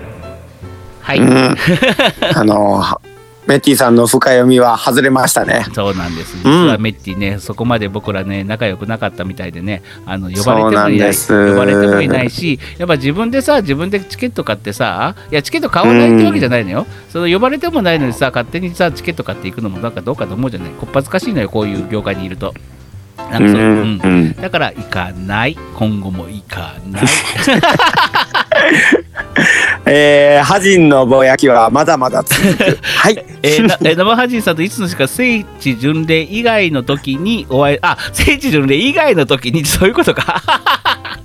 [1.02, 1.56] はい、うん。
[2.36, 3.19] あのー
[3.50, 6.38] メッティさんの深読みは外れましたねそうなんです。
[6.38, 16.86] 実はメッティね、そこまで僕らね、仲良くなかったみたいでね、あの呼ばれてもいない、呼ばれてもいないし、やっぱ自分でさ、自分でチケット買ってさ、いや、チケット買わないってわけじゃないのよ。
[17.10, 20.70] その呼ばれてもないのにさ、勝手にさ、チケット買っていくのもなんかどうかと思うじゃない。
[20.80, 22.54] こっぱずかしいのよ、こういう業界にいると。
[23.18, 27.04] なんかそう、うんうんだから行かない、今後も行かない。
[29.92, 32.78] えー、ハジンのぼやきはまだまだ続く。
[32.84, 33.26] はい。
[33.44, 40.42] えーなえー生ハジンさんといつの日か聖地巡礼以外の時にお会いあ聖地巡礼以外の時にそういうことか？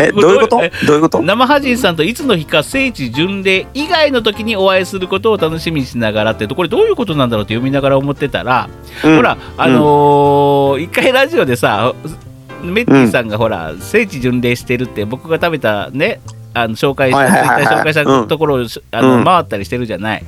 [0.00, 0.62] えどういうこと？
[0.62, 1.22] えどういうこと？
[1.22, 8.68] 生ハジンさんといつの日か聖地巡礼以外の時にお会いすることを楽しみにしながらってこれどういうことなんだろうって読みながら思ってたら、
[9.04, 9.16] うん。
[9.16, 11.92] ほらあのー一回ラジオでさ
[12.62, 16.20] メッティさんがほら、聖地巡礼してるって僕が食べたね
[16.54, 17.76] あの紹介しはいはいはいはい。
[17.78, 19.24] 紹介したところを、あのうん。
[19.24, 20.24] 回ったりしてるじゃない。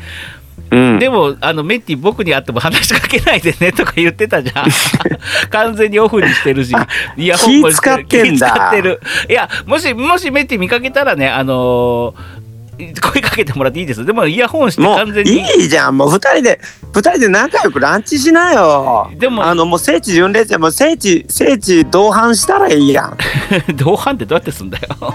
[0.71, 0.99] うん。
[0.99, 4.67] でもあのメッティ僕に会っても話しかけないでねとか言ってたじゃん。
[5.51, 6.75] 完全にオフにしてるし
[7.17, 8.69] イヤホンも使ってんだ。
[8.71, 9.01] ってる。
[9.29, 12.45] いやもしもしメッティ見かけたらねあのー
[12.77, 14.05] 声かけてもらっていいです。
[14.05, 15.33] でもイヤホンして完全に。
[15.61, 15.97] いいじゃん。
[15.97, 16.61] もう二人で
[16.93, 19.11] 二人で仲良くランチしなよ。
[19.17, 23.19] でもあのもう聖地巡礼地もう聖地聖地同伴したらいいやん。
[23.77, 25.15] 同伴ってどうやってすんだよ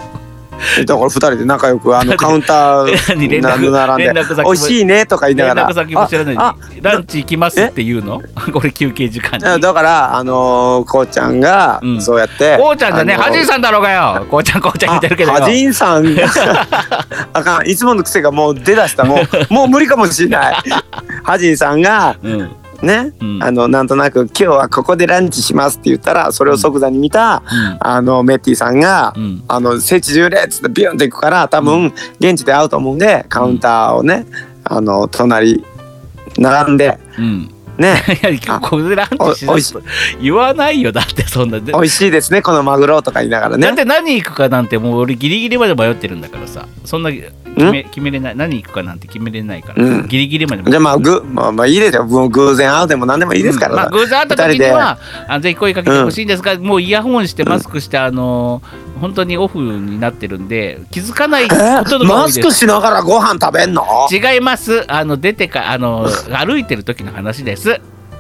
[0.86, 2.86] だから二人で仲良くあのカウンター
[3.18, 3.58] 絡な
[3.88, 5.70] 並んで連絡先も美味しいねとか言いな連がら。
[5.70, 6.36] 絡先も知らない。
[6.76, 8.22] にランチ行きますって言うの？
[8.54, 9.46] これ休憩時間に。
[9.46, 12.02] あだからあのーこうちゃんがうん。
[12.02, 13.14] そうやってこうちゃんじゃね。
[13.14, 14.26] あのーハジンさんだろうがよ。
[14.30, 15.38] こうちゃんこうちゃん言ってるけどよ。
[15.38, 16.24] あハジンさんが
[17.34, 17.68] あかん。
[17.70, 19.04] いつもの癖がもう出だした。
[19.06, 20.56] もうもう無理かもしれない。
[21.24, 22.52] ハジンさんがうん
[22.82, 23.44] ね、うん。
[23.44, 27.78] あのなんとなく今日はここでランチしますって言ったらそれを即座に見た、うん。
[27.80, 29.44] あのメッティさんが、うん。
[29.48, 34.26] あの聖地巡礼っつってビュンって行くから多分現地で会うと思うんでカウンターをね
[34.64, 35.64] あの隣
[36.38, 38.04] 並んでうんね。
[38.48, 39.64] ここでランチしおおい
[40.22, 41.72] 言わないよだってそんなで。
[41.74, 43.66] 美味しいですねこのマグロとか言いながらね。
[43.68, 46.66] だって何行くかなんてもう俺ギリギリまで迷ってるんだからさ。
[46.86, 48.36] そんな決め決めれない。
[48.36, 50.08] 何行くかなんて決めれないから、うん。
[50.08, 52.06] ギリギリまでじゃあまあぐ、まあ、まあいいですよ。
[52.06, 58.62] もう偶然会うでも何でもいいですから、まあ、偶然会った時にはあぜひ声かけてほしいんですが、もうイヤホンしてマスクして、あの
[59.02, 63.84] 本当にオフになってるんで気づかないこえとのマスクしながらご飯食べんの？
[64.12, 64.84] 違います。
[64.88, 67.69] あの出てかあの歩いてる時の話です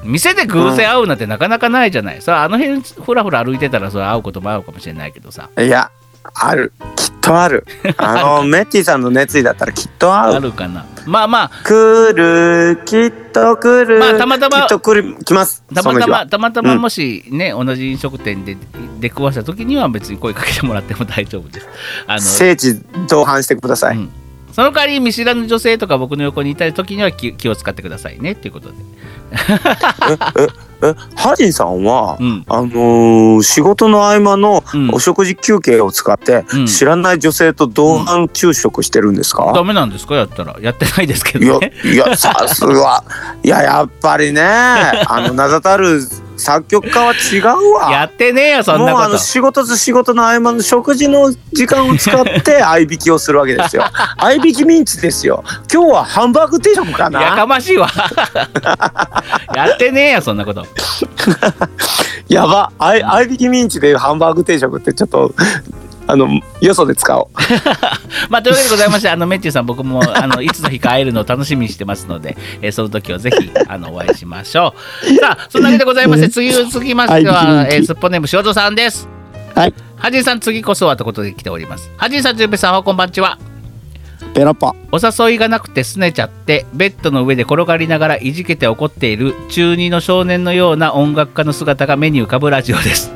[0.04, 5.50] 店で偶然会うなんてなかなかないじゃない、さああの辺ふらふら歩いてたらそれ会うこともあるかもしれないけどさ。
[5.58, 5.92] いや
[6.34, 6.74] ある。
[6.96, 7.66] きっとある。
[7.98, 10.42] あのメッティさんの熱意だったらきっとあ会う。
[10.42, 10.86] るかな。
[11.06, 11.52] まあまあ。
[11.64, 15.64] 来るきっと来る、まあたまたまきっと来ます。
[15.74, 18.58] たまたまたまたまもしね、同じ飲食店で
[19.00, 21.68] 出くわした時には別に声かけてもらっても大丈夫です。
[22.08, 24.10] あの聖地同伴してください、うん
[24.52, 28.32] その代わり見知らぬ女性とか僕の横にいた時には気気を使ってくださいね。
[28.34, 28.76] っていうことで。
[30.82, 32.46] えハジンさんは、うん。
[32.48, 34.90] あのー仕事の合間のうん。
[34.94, 36.66] お食事休憩を使って、うん。
[36.68, 40.16] 知らない女性と同伴昼食してるんですか、ダメなんですか？
[40.16, 40.58] やったら。
[40.62, 41.74] やってないですけどね。
[41.84, 43.04] いやさすが。
[43.44, 44.42] いややっぱりね。
[45.08, 46.02] あの名だたる
[46.40, 47.92] 作曲家は違うわ。
[47.92, 48.94] やってねえよそんなこと。
[48.94, 53.84] もうあの仕事と仕事の合間の食事の時間を使って 合いびきをするわけですよ。
[54.18, 55.44] 合いびきミンチですよ。
[55.72, 57.90] 今日はハンバーグ定食かやかなましいわ。
[59.56, 60.66] やってねえよそんなこと。
[62.28, 62.72] やば。
[62.80, 65.34] 合いびきミンチでハンバーグ定食ってちょっと
[66.10, 66.28] あの
[66.60, 67.38] よそで使おう。
[68.30, 75.14] まあというわけでございましてあのメッチュさん僕もあの いつの日か会えるのを楽しみにしてますので、えーその時はぜひあのお会いしましょう。
[75.20, 79.08] さあそんなわけでございまして次続きましては、はいえー、すっぽネーム塩戸さんです。
[79.54, 79.74] はい。
[79.98, 81.92] はじんさん次こそはということで来ております。
[81.96, 83.38] はじんさんじゅんぺいさんおはこんばんちは。
[84.34, 93.12] ペロッパお誘いがなくて拗ねちゃってベッドの上で転がりながらいじけて怒っている中二の少年のような音楽家の姿が目に浮かぶラジオです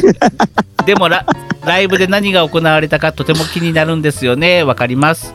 [0.86, 1.24] でもラ
[1.64, 4.62] ライブで何が行われたかとても気になるんですよね。
[4.64, 5.32] わかります、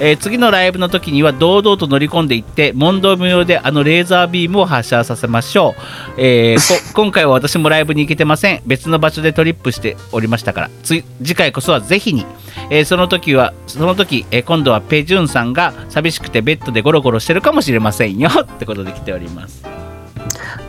[0.00, 5.80] えー次のライブの時には堂々と乗り込んでいって問答無用であのレーザービームを発射させましょう、
[6.16, 8.62] えーこ 今回は私もライブに行けてません。
[8.66, 10.70] 別の場所でトリップしておりましたから。
[10.82, 12.26] つ次回こそはぜひに、
[12.70, 18.30] えーその時はその時、えー今度はペジュンさんが寂しくてベッドでゴロゴロしてるかもしれませんよ。
[18.42, 19.62] ってことで来ております、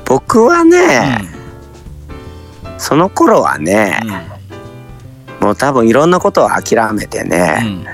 [0.05, 1.40] 僕はね、
[2.81, 3.99] その頃はね
[5.39, 7.85] うん、もう多分いろんなことを諦めてうね、ん、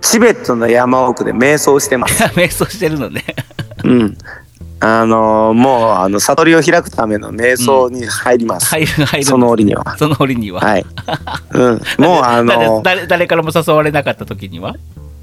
[0.00, 3.24] チベットの山奥で瞑想してます 瞑想してるのね
[3.84, 4.18] うん。
[4.84, 8.66] あのーもうあの悟りを開くための瞑想に入ります。
[8.66, 9.96] 入る入るその折には。
[9.96, 10.84] その折には、はい。
[11.54, 11.80] うん。
[11.98, 14.74] もうあの誰ー誰誰からも誘われなかった時には、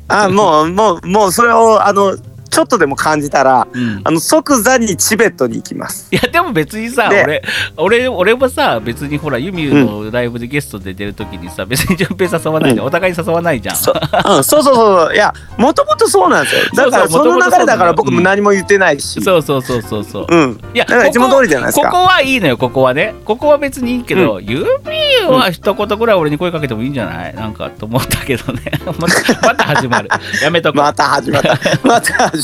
[0.08, 2.16] あもうもうもうそれをあの
[2.50, 4.02] ちょっとでも感じたらうん。
[4.04, 6.08] あの即座にチベットに行きます。
[6.12, 7.42] いやでも別にさで
[7.78, 13.76] 俺俺俺もさ別にほらユミのライブでゲストで出る時にさ別に順平誘わないじゃん、お互いに誘わないじゃん。
[13.76, 16.62] そうん、そうそうそういやもともとそうなんですよ。
[16.76, 19.22] だからその流れだから僕も何も言ってないし。
[19.22, 20.26] そうそうそうそうそう。
[20.30, 20.62] うん。
[20.74, 21.90] いやだからいつも通りじゃないですか。
[21.90, 23.16] ここはいいのよここはね。
[23.26, 27.36] ここは別にいいけど、ユミは一言ぐらい俺に声かけてもいいんじゃない？
[27.36, 28.62] なんかと思ったけどね。
[29.00, 30.10] またまた始まる。
[30.42, 31.50] やめとこう、また始まった。
[31.84, 32.39] また始まった。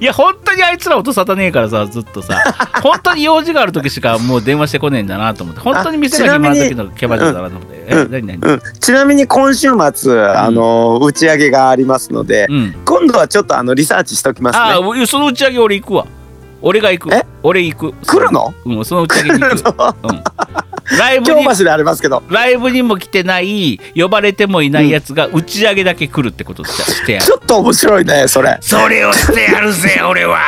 [0.00, 2.38] いや本当にあいつら音沙汰ねえからさずっとさ。
[2.82, 5.62] 本当に用事がある時しかもう電話してこねえんだなと思って。
[5.62, 7.72] 本当に店が暇な時のキャバ嬢だなと思って。
[8.80, 12.72] ちなみに今週末あの打ち上げがありますので、うん。
[12.84, 15.02] 今度はちょっとあのリサーチしときますあね。
[15.02, 16.06] あその打ち上げ俺行くわ。
[16.60, 17.14] 俺が行く。
[17.14, 17.26] え？
[17.42, 17.92] 俺行く。
[18.06, 18.54] 来るの？
[18.64, 19.68] うんその打ち上げに行く。
[20.08, 20.24] うん
[20.98, 22.22] ライブに京橋でありますけど。
[22.28, 28.58] ライブにも来てない呼ばれてもいないやつが打ち上げだけ来るってことししてやるちょっと面白いねそれ。
[28.60, 30.40] それをしてやるぜ 俺は。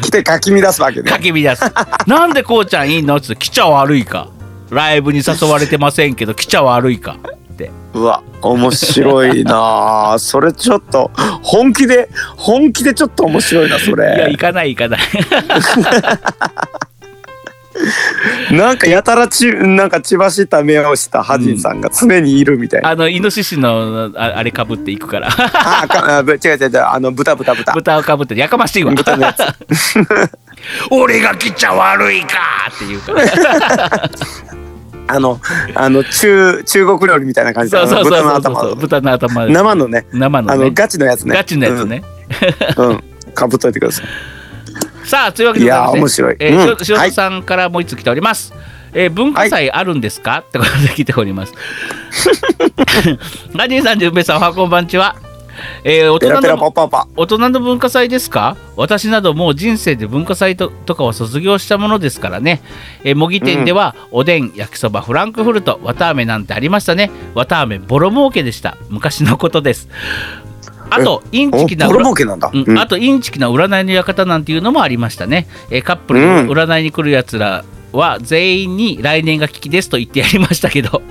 [0.00, 1.10] 来てかき乱すわけね。
[1.10, 1.62] かき乱す。
[2.06, 3.16] なんでこうちゃんいいの？
[3.16, 4.28] っって来ちゃ悪いか。
[4.70, 7.16] ライブに誘われてませんけど来ちゃ悪いか。
[7.52, 7.70] って。
[7.94, 10.12] うわ面白いな。
[10.14, 11.10] あそれちょっと
[11.42, 15.00] 本気で本気でちょっと面白いなそいやれ行かない行かない
[18.52, 25.28] なんかやたらちなんか血走った目をしたハジンさんが常にいるみたいな、あのイノシシのああれかぶっていくから。
[25.28, 27.72] あかあぶ違う違う違うあの豚豚豚。
[27.72, 28.92] 豚をかぶってやかましいわ。
[28.92, 29.42] 豚のやつ。
[30.90, 32.38] 俺が来ちゃ悪いか
[32.74, 34.10] って言うから。
[35.08, 35.40] あの
[35.74, 38.74] あの中中国料理みたいな感じで豚の頭。
[38.74, 39.52] 豚の頭で。
[39.52, 40.06] 生のね。
[40.12, 40.54] 生のね。
[40.54, 41.34] あのガチのやつね。
[41.34, 42.02] ガチのやつね、
[42.76, 43.02] うん、うん、
[43.34, 44.06] かぶっといてください
[45.04, 46.36] さあというわけでいや面白い。
[46.38, 46.76] えーうん。
[46.76, 48.52] 田さんからもう一つ来ております、
[48.94, 51.54] えー文化祭あるんですか、 ってことで来ております。
[53.54, 55.16] ラジンさん、じゅんべいさん、おはこんばんちは。
[55.84, 58.56] えー大人の文化祭ですか？
[58.76, 62.62] 私などもう人生で文化祭ととかを卒業したものですからね、
[63.04, 67.10] えー模擬店では、おでん焼きそばフランクフルト綿あめなんてありましたね。
[67.34, 68.76] 綿あめボロ儲けでした。
[68.88, 69.88] 昔のことです
[70.94, 72.64] あとインチキなおボロ儲けなんだ、うん。
[72.66, 72.78] うん。
[72.78, 81.02] あとインチキな占いの館なんていうのもありましたね、えーカップルの占いに来るやつらは全員に来年が危機ですと言ってやりましたけど、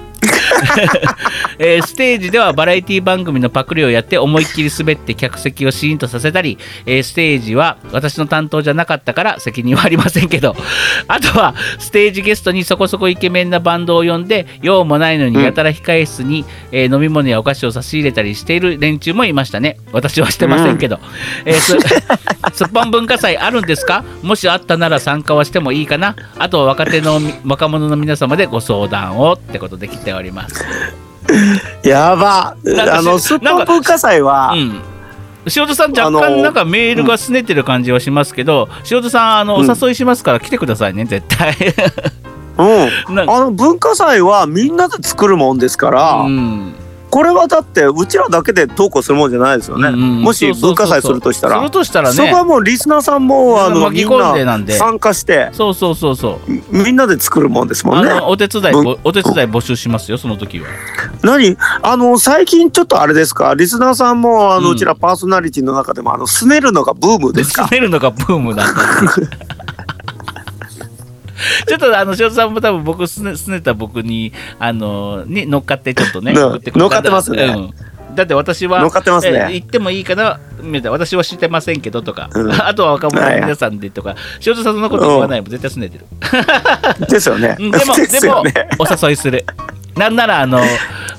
[1.60, 10.56] えーステージではバラエティ番組のパクリをやって思いっきり滑って客席をシーンとさせたり、えーステージは私の担当じゃなかったから責任はありませんけど
[11.08, 19.78] あとはステージゲストにそこそこイケメンなバンドを呼んで用もないのにやたら控え室に、えー飲み物やお菓子を差し入れたりしている連中もいましたね。
[19.94, 21.00] 私はしてませんけど、
[21.46, 21.78] えーす
[22.54, 24.04] すっぽん文化祭あるんですか？
[24.24, 26.16] もしあったなら参加はしてもいいかな？
[26.38, 30.41] あとは若手のみ若者の皆様でご相談をってことで来ております
[31.84, 32.56] やば。
[32.64, 34.82] なんかあのしスッポン文化祭は、うん。
[35.56, 39.68] 塩田さん若あのー干なんかメールが拗ねてる感じはしますけど、塩田さんあのおうん。
[39.82, 41.56] 誘いしますから来てくださいね絶対。
[42.58, 43.20] うん。
[43.30, 46.74] あの文化祭はみんなで作るもんですから、うん
[47.12, 51.58] これはだってうちらだけで投稿するもんじゃないですよね、うんうんもし文化祭するとしたら。
[51.58, 52.16] するとしたらね。
[52.16, 54.34] そこはもうリスナーさんもあのみんな
[54.78, 55.50] 参加して。
[55.52, 56.52] そうそうそうそう。
[56.78, 58.12] みんなで作るもんですもんね。
[58.24, 60.68] お手伝いお手伝い募集しますよその時は。
[61.24, 61.58] 何？
[61.82, 63.54] あの最近ちょっとあれですか？
[63.56, 67.68] リスナーさんもあの、ううんちらパーソナリティの中でもあのすねるのがブームですか？
[67.68, 68.82] 進めるのがブームなんだ
[71.68, 76.44] ちょっとあの塩田さんも多分僕すねすねた僕にあのに乗っかってちょっとねうん。
[76.56, 77.44] 送っ乗っかってますね。
[77.44, 78.16] うん。
[78.16, 79.58] だって私は乗っかってますね。
[79.58, 80.92] ってもいいかなみたいな。
[80.92, 82.52] 私は知ってませんけどとか、うん。
[82.62, 84.16] あとは若者の皆さんでとか、
[84.46, 85.50] 塩田さんそんなこと言わないもん。
[85.50, 86.06] 絶対すねてる。
[87.08, 87.56] ですよね。
[87.60, 87.72] うん。
[87.72, 88.44] でも、でも
[88.80, 89.46] お誘いする。
[89.96, 90.62] なんなら、あの、あ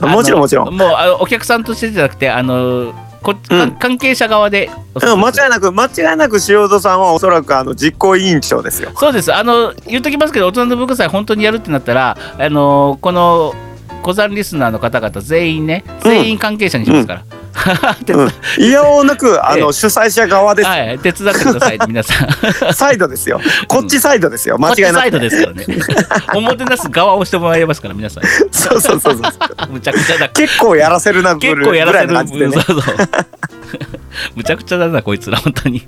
[0.01, 0.77] のもちろんもちろん。
[0.77, 4.71] もう、あのお客さんとしてじゃなくて、あの、こうん関係者側で
[5.17, 9.33] 間違いなく間違いなく塩戸さんはおそらくあの実行委員長ですよそうです。
[9.35, 13.55] あの、言っときますけど、大人の文化祭本当にやるってなったら、あの、この、
[14.03, 17.25] 小山リスナーの方々全員ね、全員関係者にしますから。
[17.25, 17.42] 手伝
[18.59, 19.61] うん、 いやおうなくあええ。
[19.61, 22.29] の主催者側です、はい、手伝ってください、皆さん。
[22.75, 23.41] サイドですよ。
[23.69, 24.59] こっちサイドですよ。
[24.59, 25.67] 間違いなくサイドですからね。
[26.35, 28.25] おもてなす側をしてもらいますから、皆さん。
[28.51, 29.23] そうそうそうそう
[29.71, 30.29] むちゃくちゃだ。
[30.29, 32.51] 結構やらせるな結構やらせる。
[34.35, 35.87] むちゃくちゃだなこいつら本当に。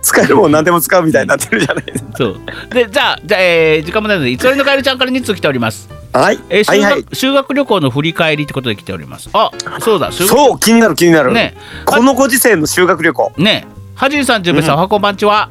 [0.00, 2.40] 使えるもん何でも使うみたいになってるじゃないですそう。
[2.70, 7.04] でじゃあじゃあ、えー時間もないのでいつりのカエルちゃんから2通来ております、かはい、えー修学はいはい。
[7.12, 9.30] 修学旅行の振り返りってことで来ております。
[9.32, 9.50] あ
[9.80, 10.12] そうだ。
[10.12, 11.54] そう気になる気になる、ね。
[11.86, 13.32] このご時世の修学旅行。
[13.38, 13.66] ね。
[13.94, 15.02] はじんさんじゅんべいさん、おはこん。
[15.02, 15.48] ばんちは？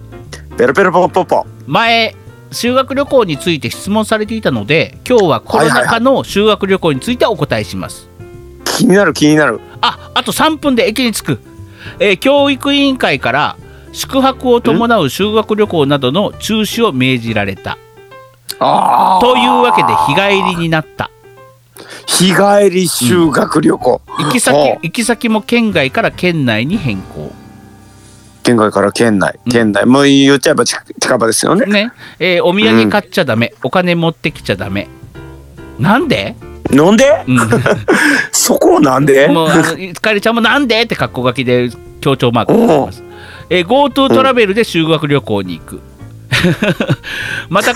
[0.57, 1.45] ペロペロポッポッポ。
[1.68, 2.16] 前
[2.51, 8.09] 修学旅行について質問されていたので今日はコロナ禍の修学旅行についてお答えします、
[8.66, 9.62] 気になる気になる。
[9.80, 11.39] ああと3分で駅に着く、
[11.99, 13.55] えー教育委員会から
[13.93, 17.72] 宿泊を伴う修学旅行などの中止を命じられた。
[17.72, 17.78] あ
[18.60, 21.10] というわけで日帰りになった。
[22.06, 27.32] 日帰り修学旅行、行き先行き先も県外から県内に変更。
[28.43, 29.52] 県外から県内うん。
[29.52, 31.66] 県内、もう言っちゃえば近近場ですよね。
[31.66, 34.88] ね、えーお土産買っちゃダメ、お金持ってきちゃダメ。
[35.80, 36.36] なんで、
[36.70, 37.24] なんで？
[37.28, 37.38] うん、
[38.32, 39.28] そこをなんで？
[39.28, 39.64] もうあの
[39.95, 40.82] かえりちゃんもなんで？
[40.82, 41.70] って格好書きで
[42.02, 43.04] 強調マークしてます、
[43.49, 45.82] えー GoTo トラベルで修学旅行に行く、
[47.50, 47.74] また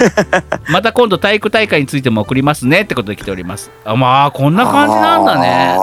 [0.69, 3.71] また今度体育大会についても送りますねってことで来ております。
[3.83, 5.77] あまあこんな感じなんだね。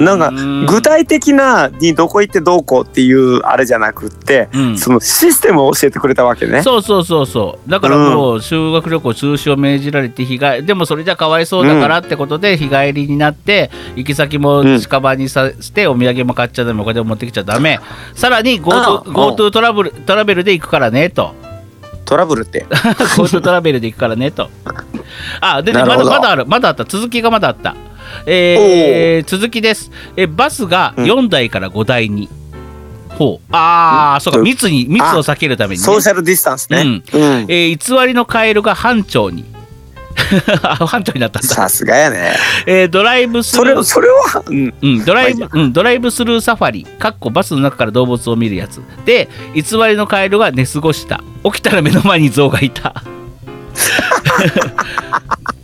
[0.00, 0.30] なんか
[0.72, 4.78] 具体的なにどこ行ってどうこうっていうあれじゃなくって、うん。
[4.78, 6.62] そのシステムを教えてくれたわけね。
[6.62, 7.70] そうそうそうそう。
[7.70, 17.80] だからもう修学旅行中止を命じられて日帰でもそれじゃかわいそうだからってことで日帰りになって行き先も近場にさしてお土産も買っちゃダメお金も持ってきちゃダメ。
[18.14, 21.34] さらに GoTo あ GoTo トラブルトラベルで行くからねと
[22.08, 22.64] トラブルって。
[23.18, 24.48] GoTo トラベルで行くからねと。
[25.42, 26.46] あでねまだまだある。
[26.46, 26.84] まだあった。
[26.84, 27.76] 続きがまだあった。
[28.24, 29.90] えー続きです。
[30.16, 32.30] えバスが4台から5台に、
[33.10, 33.54] ほう。
[33.54, 34.38] ああそうか。
[34.38, 36.80] うん密に密を避けるために、ね、ソーシャルディスタンスね。
[36.80, 37.02] うん。
[37.48, 39.44] えー偽りのカエルが班長に。
[39.54, 39.57] あ
[40.86, 42.34] 班長になったんだ、さすがやね。
[42.66, 48.80] えードライブスそれルーそれは、うん、うん、ドライブま、うん、ドライブスルーサファリかっこバスの中から動物を見るやつ。
[49.04, 51.22] で偽りのカエルが寝過ごした。
[51.44, 52.94] 起きたら目の前に象がいた。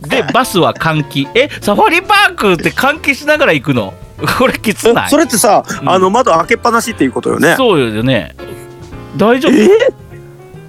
[0.07, 1.27] でバスは換気。
[1.35, 3.93] えサファリパークって換気しながら行くの？
[4.37, 5.09] これきつない。
[5.09, 5.89] それってさ、うん。
[5.89, 7.55] あの窓開けっぱなしっていうことよね。
[7.57, 8.35] そうよね。
[9.17, 9.53] 大丈夫？
[9.53, 9.69] え？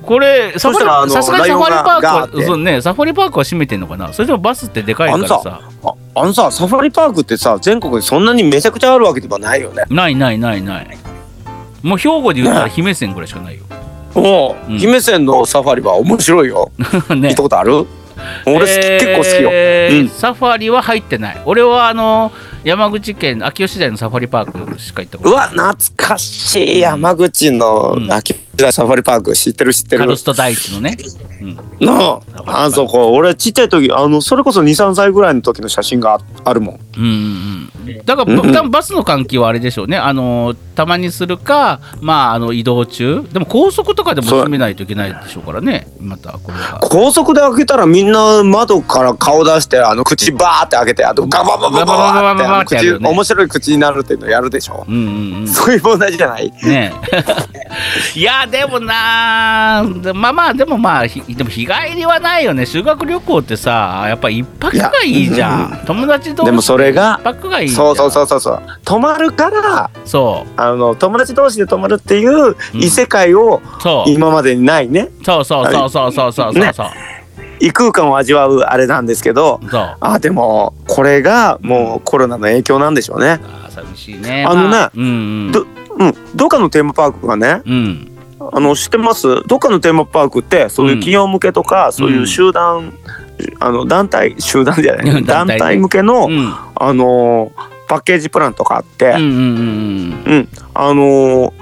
[0.07, 4.13] これサフそしたらあのァリさすがにサファリパークはそうねサファリパークは閉めてんのかな？
[4.13, 5.43] それでもバスってでかいからさ。
[5.85, 9.83] ああのさサファリパークってさ全国にそんなにめちゃくちゃあるわけではないよね。
[9.91, 10.99] ないないないない。
[11.83, 13.65] もう兵庫で言ったら姫線ぐらいしかないよ、
[14.15, 14.79] おううん。
[14.79, 16.71] 姫線のサファリは面白いよ。
[17.11, 17.29] ね。
[17.29, 17.87] 見たことある？
[18.47, 19.51] 俺、えー結構好きよ。
[20.01, 20.09] うん。
[20.09, 21.43] サファリは入ってない。
[21.45, 22.33] 俺はあの
[22.67, 26.81] 山口県秋吉台のサファリパークしか行ったことうわ懐かしい。
[26.81, 28.13] 山口のうん。
[28.13, 30.01] 秋田サファリパーク知ってる知ってる。
[30.01, 30.17] カル。
[30.17, 30.97] スト大地のね、
[31.43, 31.55] うん、
[31.87, 33.13] なああそこ。
[33.13, 36.81] 俺ちっちゃい時あのそれこそ23歳ぐらいの時の写真がああるもん。
[36.97, 38.05] うんうんうん。
[38.05, 38.53] だから、うんうん。
[38.53, 39.97] 多分バスの換気はあれでしょうね。
[39.97, 43.23] あのたまにするかまああの移動中。
[43.33, 45.87] でも高速とかでも閉めないといけないでしょうからね。
[46.01, 46.81] またこれは。
[46.83, 54.85] 高速で開けたらみんな窓から顔出してあの口バーって開けてあとガババババババババババ面白い口になるっていうのやるでしょ。
[54.89, 55.49] うんうんうん。
[55.49, 56.51] そういう問題じゃない。
[56.63, 56.93] ね。
[57.13, 57.17] え
[58.15, 62.67] いやでもなでまあまあでもまあひでも日帰りはないよね。
[62.67, 65.83] 修学旅行ってさやっぱ一泊がいいじゃん。
[65.87, 68.63] 友達同士でもそれが一泊がいいそうそうそうそうそう。
[68.85, 70.61] 泊まるからそう。
[70.61, 74.11] あの友達同士で泊まるっていう異世界をそう。
[74.11, 75.09] 今までにないね。
[75.25, 76.63] そうそうそうそうそうそうそう。
[76.63, 76.73] ね。
[76.75, 76.87] そう
[77.61, 79.61] 異空間を味わうあれなんですけど
[80.01, 83.41] あでもこれがもうコロナの影響なんでしょうね。
[83.43, 84.45] あー寂しいね。
[84.47, 85.67] あのねまあうんど
[85.99, 87.73] うん、どっかのテーマパークがねうん。
[87.75, 89.43] うんあの知ってます？
[89.47, 92.93] どっかのテーマパークってそういう企業向けとか、そういう集団、
[93.59, 95.25] あの団体集団じゃない。
[95.25, 96.55] 団団体向けの、うん。
[96.75, 97.51] あの
[97.89, 101.53] パッケージプランとかあって、うんうんうんうん、あのー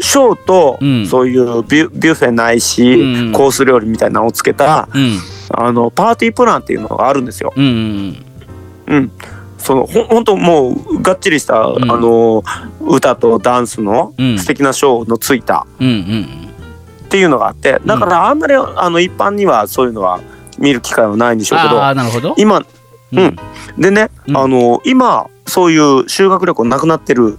[0.00, 1.06] ショーと、うん。
[1.06, 5.18] そういうビュビュッフェないし、うんコース料理みたいなのをつけたうん。
[5.50, 7.52] あのパーティープランっていうのがあるんですよ。
[7.56, 8.24] うんうん
[8.86, 9.12] うん、
[9.58, 11.56] そのほんともうがっちりした、ん。
[11.56, 12.42] あの
[12.80, 14.38] 歌とダンスのうん。
[14.38, 20.20] 素敵なショーのついたっていうのがあってだからあんまりあの一般にはそういうのは
[20.58, 22.34] 見る機会はないんでしょうけどああなるほど。
[22.38, 22.64] 今
[23.12, 23.36] うん。
[23.78, 24.36] でね、うん。
[24.36, 27.38] あの今そういう修学旅行なくなってる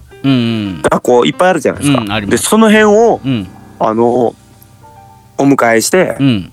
[0.82, 2.22] 学校いっぱいあるじゃないですか。
[2.22, 3.48] でその辺をうん。
[3.80, 4.36] あの
[5.38, 6.52] お迎えしてう、ん。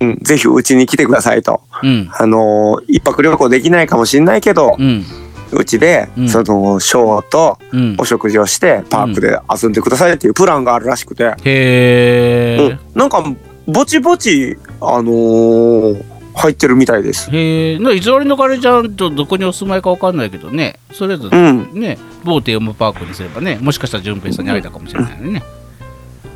[0.00, 1.60] うん、ぜひうちに来てくださいと。
[1.82, 2.10] うん。
[2.12, 5.04] あの一泊旅行できないかもしれないけど、うん。
[5.52, 6.28] うちで、うん。
[6.28, 7.96] そのショーとうん。
[7.98, 13.24] お食事をしてパークで遊んでくださいっていうプランがあるらしくて、へえうん、なんか
[13.66, 17.30] ぼちぼちあのー入ってるみたいです。
[17.30, 20.78] へえな偽りのカレちゃんとどこにお住まいかわかんないけどね。
[20.92, 25.42] それぞれうん、ね某テーマパークにすればねもしかしたら順平さんに会えたかもしれないね。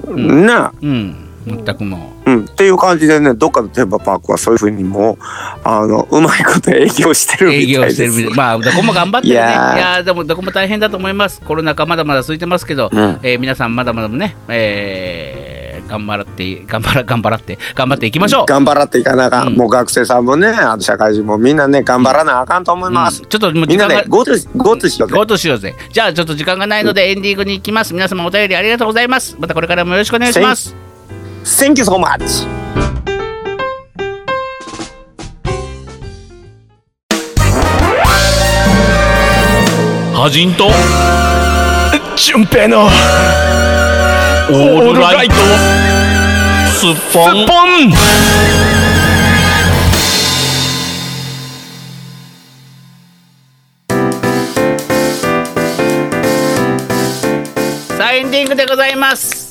[0.06, 0.52] ね、
[0.82, 1.16] うん。
[1.46, 2.30] 全くもう。
[2.30, 5.18] ん、っていう感じでねどっかのテーマパークはそういうふうにもう
[5.64, 8.02] あのうまいこと営業してるう営みたいです。
[8.04, 9.40] 業してるまあどこも頑張ってるね。
[9.40, 11.40] いいやでもどこも大変だと思います。
[11.40, 13.00] コロナ禍まだまだ続いてますけど、うん。
[13.22, 18.46] えー皆さんまだまだね、えー頑張って頑張ら頑張らって頑張っていきましょう。
[18.46, 19.56] 頑張らっていかなあかん、うん。
[19.56, 23.28] もう学生さんもねあと社会人もみんなね頑張らなあかんと思います、うん。
[23.28, 25.16] ちょっともうみんな時間がで GoTo GoTo しようぜ。
[25.16, 25.74] GoTo しようぜ。
[25.92, 27.92] じゃあちょっと時間がないのでエンディングに行きます。
[27.92, 29.36] 皆様お便りありがとうございます。
[29.38, 30.74] またこれからもよろしくお願いします。
[31.44, 31.84] Thank you.
[31.84, 32.46] So much.
[40.14, 40.70] ハジンと
[42.16, 42.88] 純平の
[44.50, 45.34] オールライト。
[46.68, 47.46] スッポン。
[47.46, 47.52] ポ
[47.86, 47.92] ン。
[57.96, 59.43] さあエンディングでございます。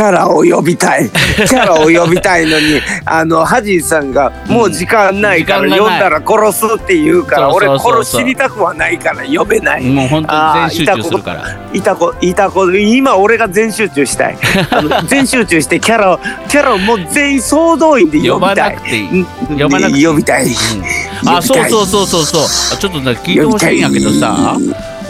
[0.00, 1.10] キャラを呼びたい。
[1.46, 5.90] キャラを呼びたいのにあのハジーさんがもう時間ないから、うん時間がない。
[5.90, 9.84] 呼んだら殺すって言うから俺殺死にたくはないから呼べない。
[9.84, 11.42] もう本当に全集中するから。
[11.74, 14.38] いた子いた子今俺が全集中したい。
[14.72, 19.20] あの全集中してキャラをキャラをもう全員総動員で呼びたないくていい。
[19.50, 20.06] うん呼ばなくていい。
[20.06, 21.28] 呼びたい、うん。
[21.28, 22.42] あそうそうそうそうそう。
[22.72, 24.56] あちょっとね聞いてほしいんやけどさ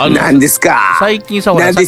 [0.08, 0.96] 何ですか？
[0.98, 1.80] 最近さささ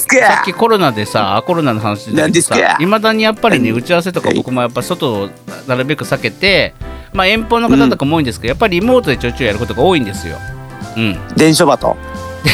[0.43, 2.77] っきコロナでさコロナの話で何ですか？
[2.79, 5.31] いまだにやっぱりね打ち合わせとか僕もやっぱ外を
[5.67, 6.75] なるべく避けて
[7.13, 10.37] まあ遠方の方とかも多いんですけど、やっぱりリモートでちょいちょいやることが多いんですよ。
[10.97, 11.97] うん、電書バト。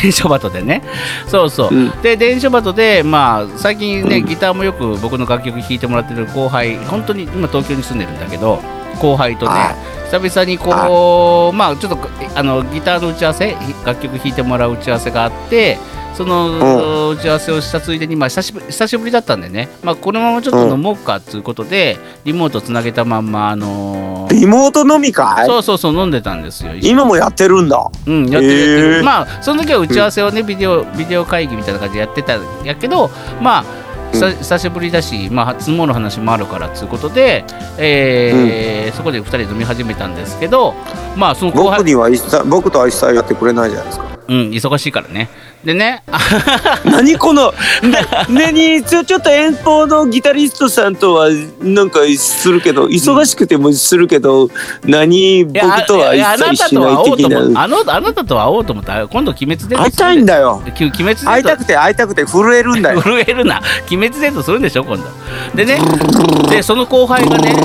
[0.03, 0.83] 電書バトでね。
[1.29, 2.03] そうそう、うん。
[2.03, 8.61] で電書バトでまあ最近ね、うんギターもよく僕の楽曲弾いてもらってる後輩本当に今東京に住んでるんだけど
[8.99, 9.74] 後輩とねあ
[10.11, 11.99] 久々にこうまあちょっと
[12.34, 15.78] あのギターの打ち合わせ楽曲弾いてもらう打ち合わせがあって
[16.14, 25.46] その打ち合わせをしたついでに、まあ、久しぶり久しぶりだったんでね、まあ、このままちょっと飲もうかっていうことで、リモートつなげたまんま、あのーリモート飲み会？
[25.46, 26.74] そうそうそう飲んでたんですよ。
[26.74, 27.88] 今もやってるんだ。
[28.07, 33.64] うん、やってるやってる、まあその時は打ち合わせをね、ビデオビデオ会議みたいな感じでやってたんやけどまあ
[34.13, 37.45] 久久しぶりだし、まあ、相撲の話もあるからということで、
[37.79, 40.75] えーそこで2人で飲み始めたんですけど
[41.17, 45.31] まあその後輩、僕には一切僕とは一切やってくれないじゃないですかうん、忙しいからね。
[45.64, 46.18] でねあ
[46.85, 47.53] 何この
[47.83, 54.51] ね何ちょちょっと遠方のギタリストさんとはなんかするけど忙しくてもするけど
[54.85, 57.62] 何僕とは一切しない的な。
[57.62, 58.95] あのあなたと会おうと思った。
[58.95, 60.62] ら今度鬼滅デート会いたいんだよ。
[60.76, 63.01] き鬼滅会いたくて会いたくて震えるんだよ。
[63.01, 63.62] 震えるな。
[63.91, 65.05] 鬼滅デートするんでしょ今度。
[65.55, 65.81] でね
[66.51, 67.57] でその後輩がね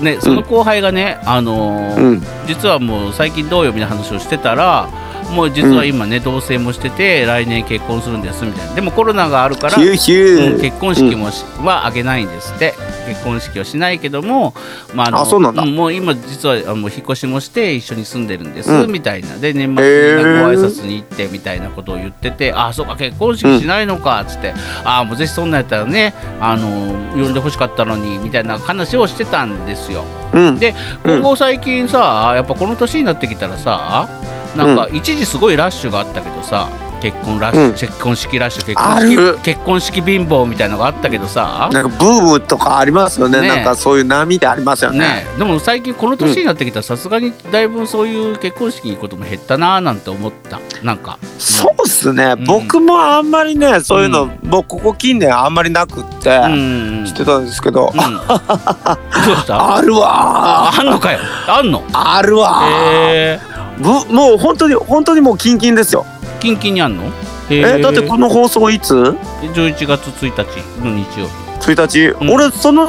[0.00, 2.22] ねその後輩がね、あのーうん。
[2.46, 4.88] 実はもう最近どうよみたいな話をしてたら
[5.30, 8.74] もう実は今ね、同棲もしてて来年結婚するんですみたいな。
[8.74, 12.74] でもコロナがあるから結婚式もし、は挙げないんですって。
[13.06, 14.54] 結婚式はしないけども、
[14.94, 15.64] まあのあそうなんだ。
[15.64, 18.92] もう今実はあの引っ越しもして一緒に住んでるんです、うん。
[18.92, 19.36] みたいな。
[19.38, 24.54] で年末にご挨拶に行ってみたいなことを言ってて、あそうか結婚式しないのかっつって、
[24.84, 30.04] あもうぜひそんなんやったらねあの呼んでほしかったのにみたいな話をしてたんですよ。
[30.32, 30.58] うん。
[30.58, 30.74] で
[31.04, 34.08] うん今後最近さやっぱこの年になってきたらさ
[34.56, 36.68] なんか一時すごいラッシュがあったけどさ
[37.00, 37.72] 結婚ラッシュ、うん。
[37.72, 39.38] 結婚式ラッシュ結あ婚式る。
[39.42, 41.70] 結婚式貧乏みたいなのがあったけどさ。
[41.72, 43.40] なんかブームとかありますよね。
[43.40, 44.98] ねなんかそういう波でありますよね。
[44.98, 50.60] ねでも最近この年になってきたらさすがにだいぶそういう結婚式に行くことも減ったなーなんて思った。
[50.82, 51.18] なんか。
[51.38, 52.44] そうっすね、ん。
[52.44, 57.04] 僕もあんまりねそういうの、僕ここ近年あんまりなくって、うん。
[57.06, 57.96] 知ってたんですけど、うん。
[57.96, 59.56] どうした？
[59.76, 61.18] あるわああんのかよ。
[61.48, 61.82] あんの？
[61.94, 63.49] あるわへえ
[63.80, 66.06] ぶもう本当に本当にもうキンキンですよ。
[66.40, 67.04] キンキンにあんの？
[67.50, 72.30] ええだってこの放送いつ？11月1日の日曜日 ?1 日、うん。
[72.34, 72.88] 俺その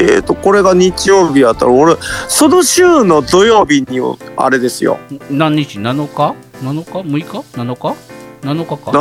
[0.00, 1.96] えっ、とこれが日曜日やったら俺
[2.28, 4.00] その週の土曜日に
[4.36, 4.98] あれですよ。
[5.30, 7.24] 何日？7日 ?7 日 ?6 日
[7.58, 7.96] ?7 日
[8.42, 8.92] ?7 日か。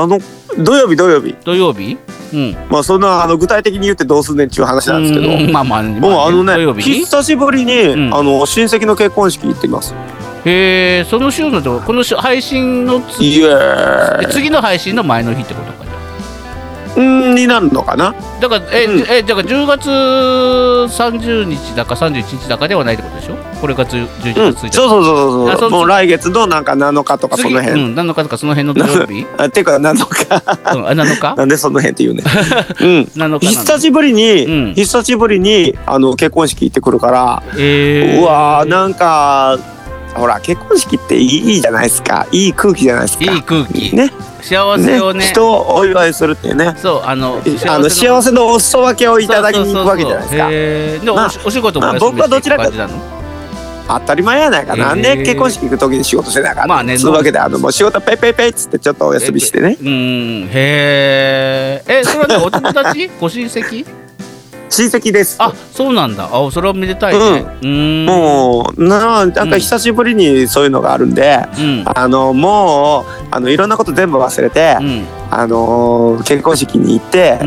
[0.63, 1.35] 土曜日土曜日。
[1.43, 1.97] 土曜日？
[2.33, 2.55] うん。
[2.69, 5.51] まあそんなあの具体的に言ってどうすんねんっていう話なんですけど、うん。
[5.51, 8.13] まあまあ、もうあのね久しぶりに、うん。
[8.15, 9.93] あの親戚の結婚式行ってきます
[10.47, 15.97] へえその週のとこの週配信のつイエーイえ次の配信の前の日ってことかじゃ
[16.97, 18.07] うんになるのかな？
[18.07, 19.05] あだからえ、うん。
[19.07, 23.35] えだから10月30日だか31日だかではないってことでしょ？
[23.61, 25.69] これが10 11うん、月1日、そうそうそうあそうそう。
[25.69, 29.27] もう来月のなんか7日とかそ次の辺、うん、何のかとかその辺の土曜日？
[29.37, 30.75] あてか7日。
[30.75, 31.35] うんあ7日？
[31.37, 32.25] なんでその辺って言うねん。
[32.25, 33.03] うん。
[33.37, 34.73] 7久しぶりに、うん。
[34.73, 39.59] 久しぶりにあの結婚式行ってくるから、えー、うわーなんか
[40.17, 42.27] ほら結婚式っていいじゃないですか。
[42.31, 43.31] いい空気じゃないですか。
[43.31, 44.11] いい空気、ね。
[44.41, 45.25] 幸せをね。
[45.25, 46.75] 人をお祝いするっていうね。
[46.77, 51.05] そうあのあの幸せのお裾分けをいただきに行くわけじゃないですか。
[51.05, 52.69] でも、まあお仕事もまあ僕はどちらか
[53.89, 54.93] 当たり前やないかな。
[54.93, 59.77] んで結婚式行く時に仕事してなかったまあねそういうわけであのもう仕事ペイペイペイっつってちょっとお休みしてね。
[59.79, 61.99] うんへー。
[61.99, 63.09] えそれはねお友達？
[63.19, 63.85] ご親戚？
[64.69, 65.37] 親戚です。
[65.39, 66.29] あそうなんだ。
[66.31, 67.19] あそれはめでたいね。
[67.19, 68.05] うーん。
[68.05, 71.83] もうななんか久しぶりにそういうのがあるんで、うん。
[71.85, 75.05] あのもうあのいろんなこと全部忘れて、うん。
[75.31, 77.39] あの結婚式に行って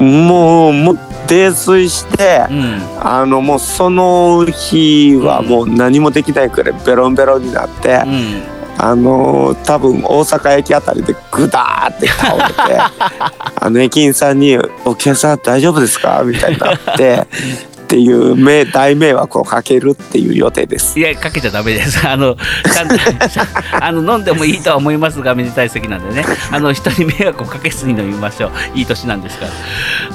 [0.00, 0.26] う、ん。
[0.26, 0.98] もうもう
[1.28, 2.80] 泥酔して、うん。
[3.00, 8.58] あのもうその日はもう何もできないくらいベロンベロンになって、うん。
[8.80, 12.78] あの多分大阪駅あたりでグダーって倒れて
[13.60, 14.56] あの駅員さんに
[14.88, 17.26] 「お客さん大丈夫ですか?」みたいになって
[17.88, 21.00] っていう名大迷惑をかけるっていう予定です。
[21.00, 22.04] いやかけちゃダメです。
[22.06, 22.36] あの
[23.80, 26.26] あの飲んでもいいとは思いますがめでたい席なんでね。
[26.50, 28.78] あの人に迷惑をかけずに飲みましょう。
[28.78, 29.52] いい年なんですから。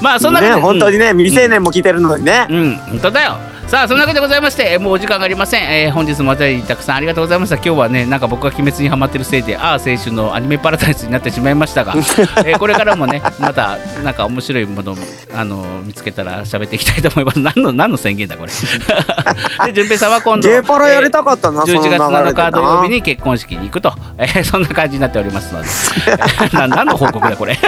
[0.00, 3.38] まあそんなね本当にね、未成年も来てるのにね、うん、本当だよ。
[3.66, 5.62] さあ、そんなわけでございまして、えーもうお時間がありません。
[5.64, 7.56] えー本日もお便りたくさんありがとうございました。
[7.56, 11.94] 今日はね、なんか僕が鬼滅にハマってるせいで、ああ、青春のアニメパラダイスになってしまいましたが、
[12.46, 14.96] えーこれからもね、また、なんか面白いものを、
[15.34, 17.40] あの見つけたら喋っていきたいと思います。
[17.40, 18.52] 何の、何の宣言だ、これ。
[19.66, 22.94] で、順平さんは今度、ゲーパラやりたかったな、えー11月その流れ7日で土曜日な。
[22.96, 25.68] に結婚式に行くと、えーそんな感じになっておりますので、
[26.56, 27.58] な何の報告だ、これ。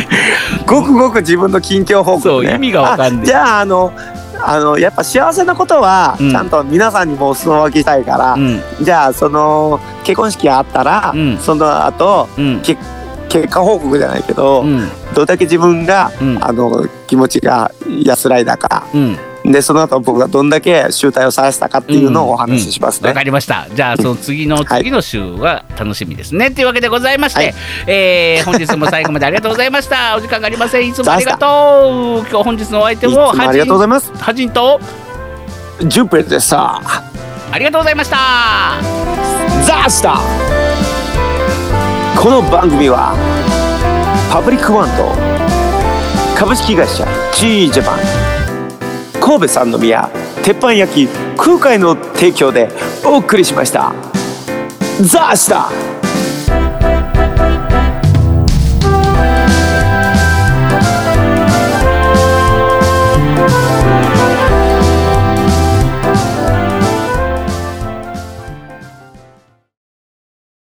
[0.66, 2.54] ごくごく自分の近況報告、ね。
[2.54, 3.92] 意味がわかんねえあじゃあ、あの、
[4.44, 6.30] あの、やっぱ幸せなことは、うん。
[6.30, 11.38] ちゃんと皆さんにもお裾分けしたいから、うん、じゃあ、その、結婚式があったら、うん。
[11.38, 12.76] その後、うん、け
[13.28, 16.38] 結果報告じゃないけど、うん、どれだけ自分が、うん。
[16.40, 17.70] あの、気持ちが
[18.04, 19.18] 安らいだか、うん。
[19.44, 23.08] で、その後僕がどんだけ集大をさせたかっていうのをお話ししますね。
[23.08, 23.66] わ、かりました。
[23.74, 26.50] じゃあその次のはい次の週は楽しみですね。
[26.50, 27.54] というわけでございまして、はい
[27.88, 30.14] えー本日も最後までありがとうございました。
[30.18, 30.88] お時間がありません。
[30.88, 32.26] いつもありがとう。
[32.30, 34.12] 今日本日のお相手ももありがとうございます。
[34.16, 34.80] はじんと？
[35.84, 36.80] ジュンペルでさ、
[37.50, 38.16] ありがとうございました。
[39.66, 40.20] ザスタ
[42.20, 43.14] この番組は
[44.30, 47.98] パブリックワンと株式会社 G ジャパン
[49.32, 50.10] 神戸三宮
[50.44, 51.08] 鉄板焼き
[51.38, 52.68] 空海の提供で
[53.02, 53.94] お送りしました。
[55.00, 55.70] ザスタ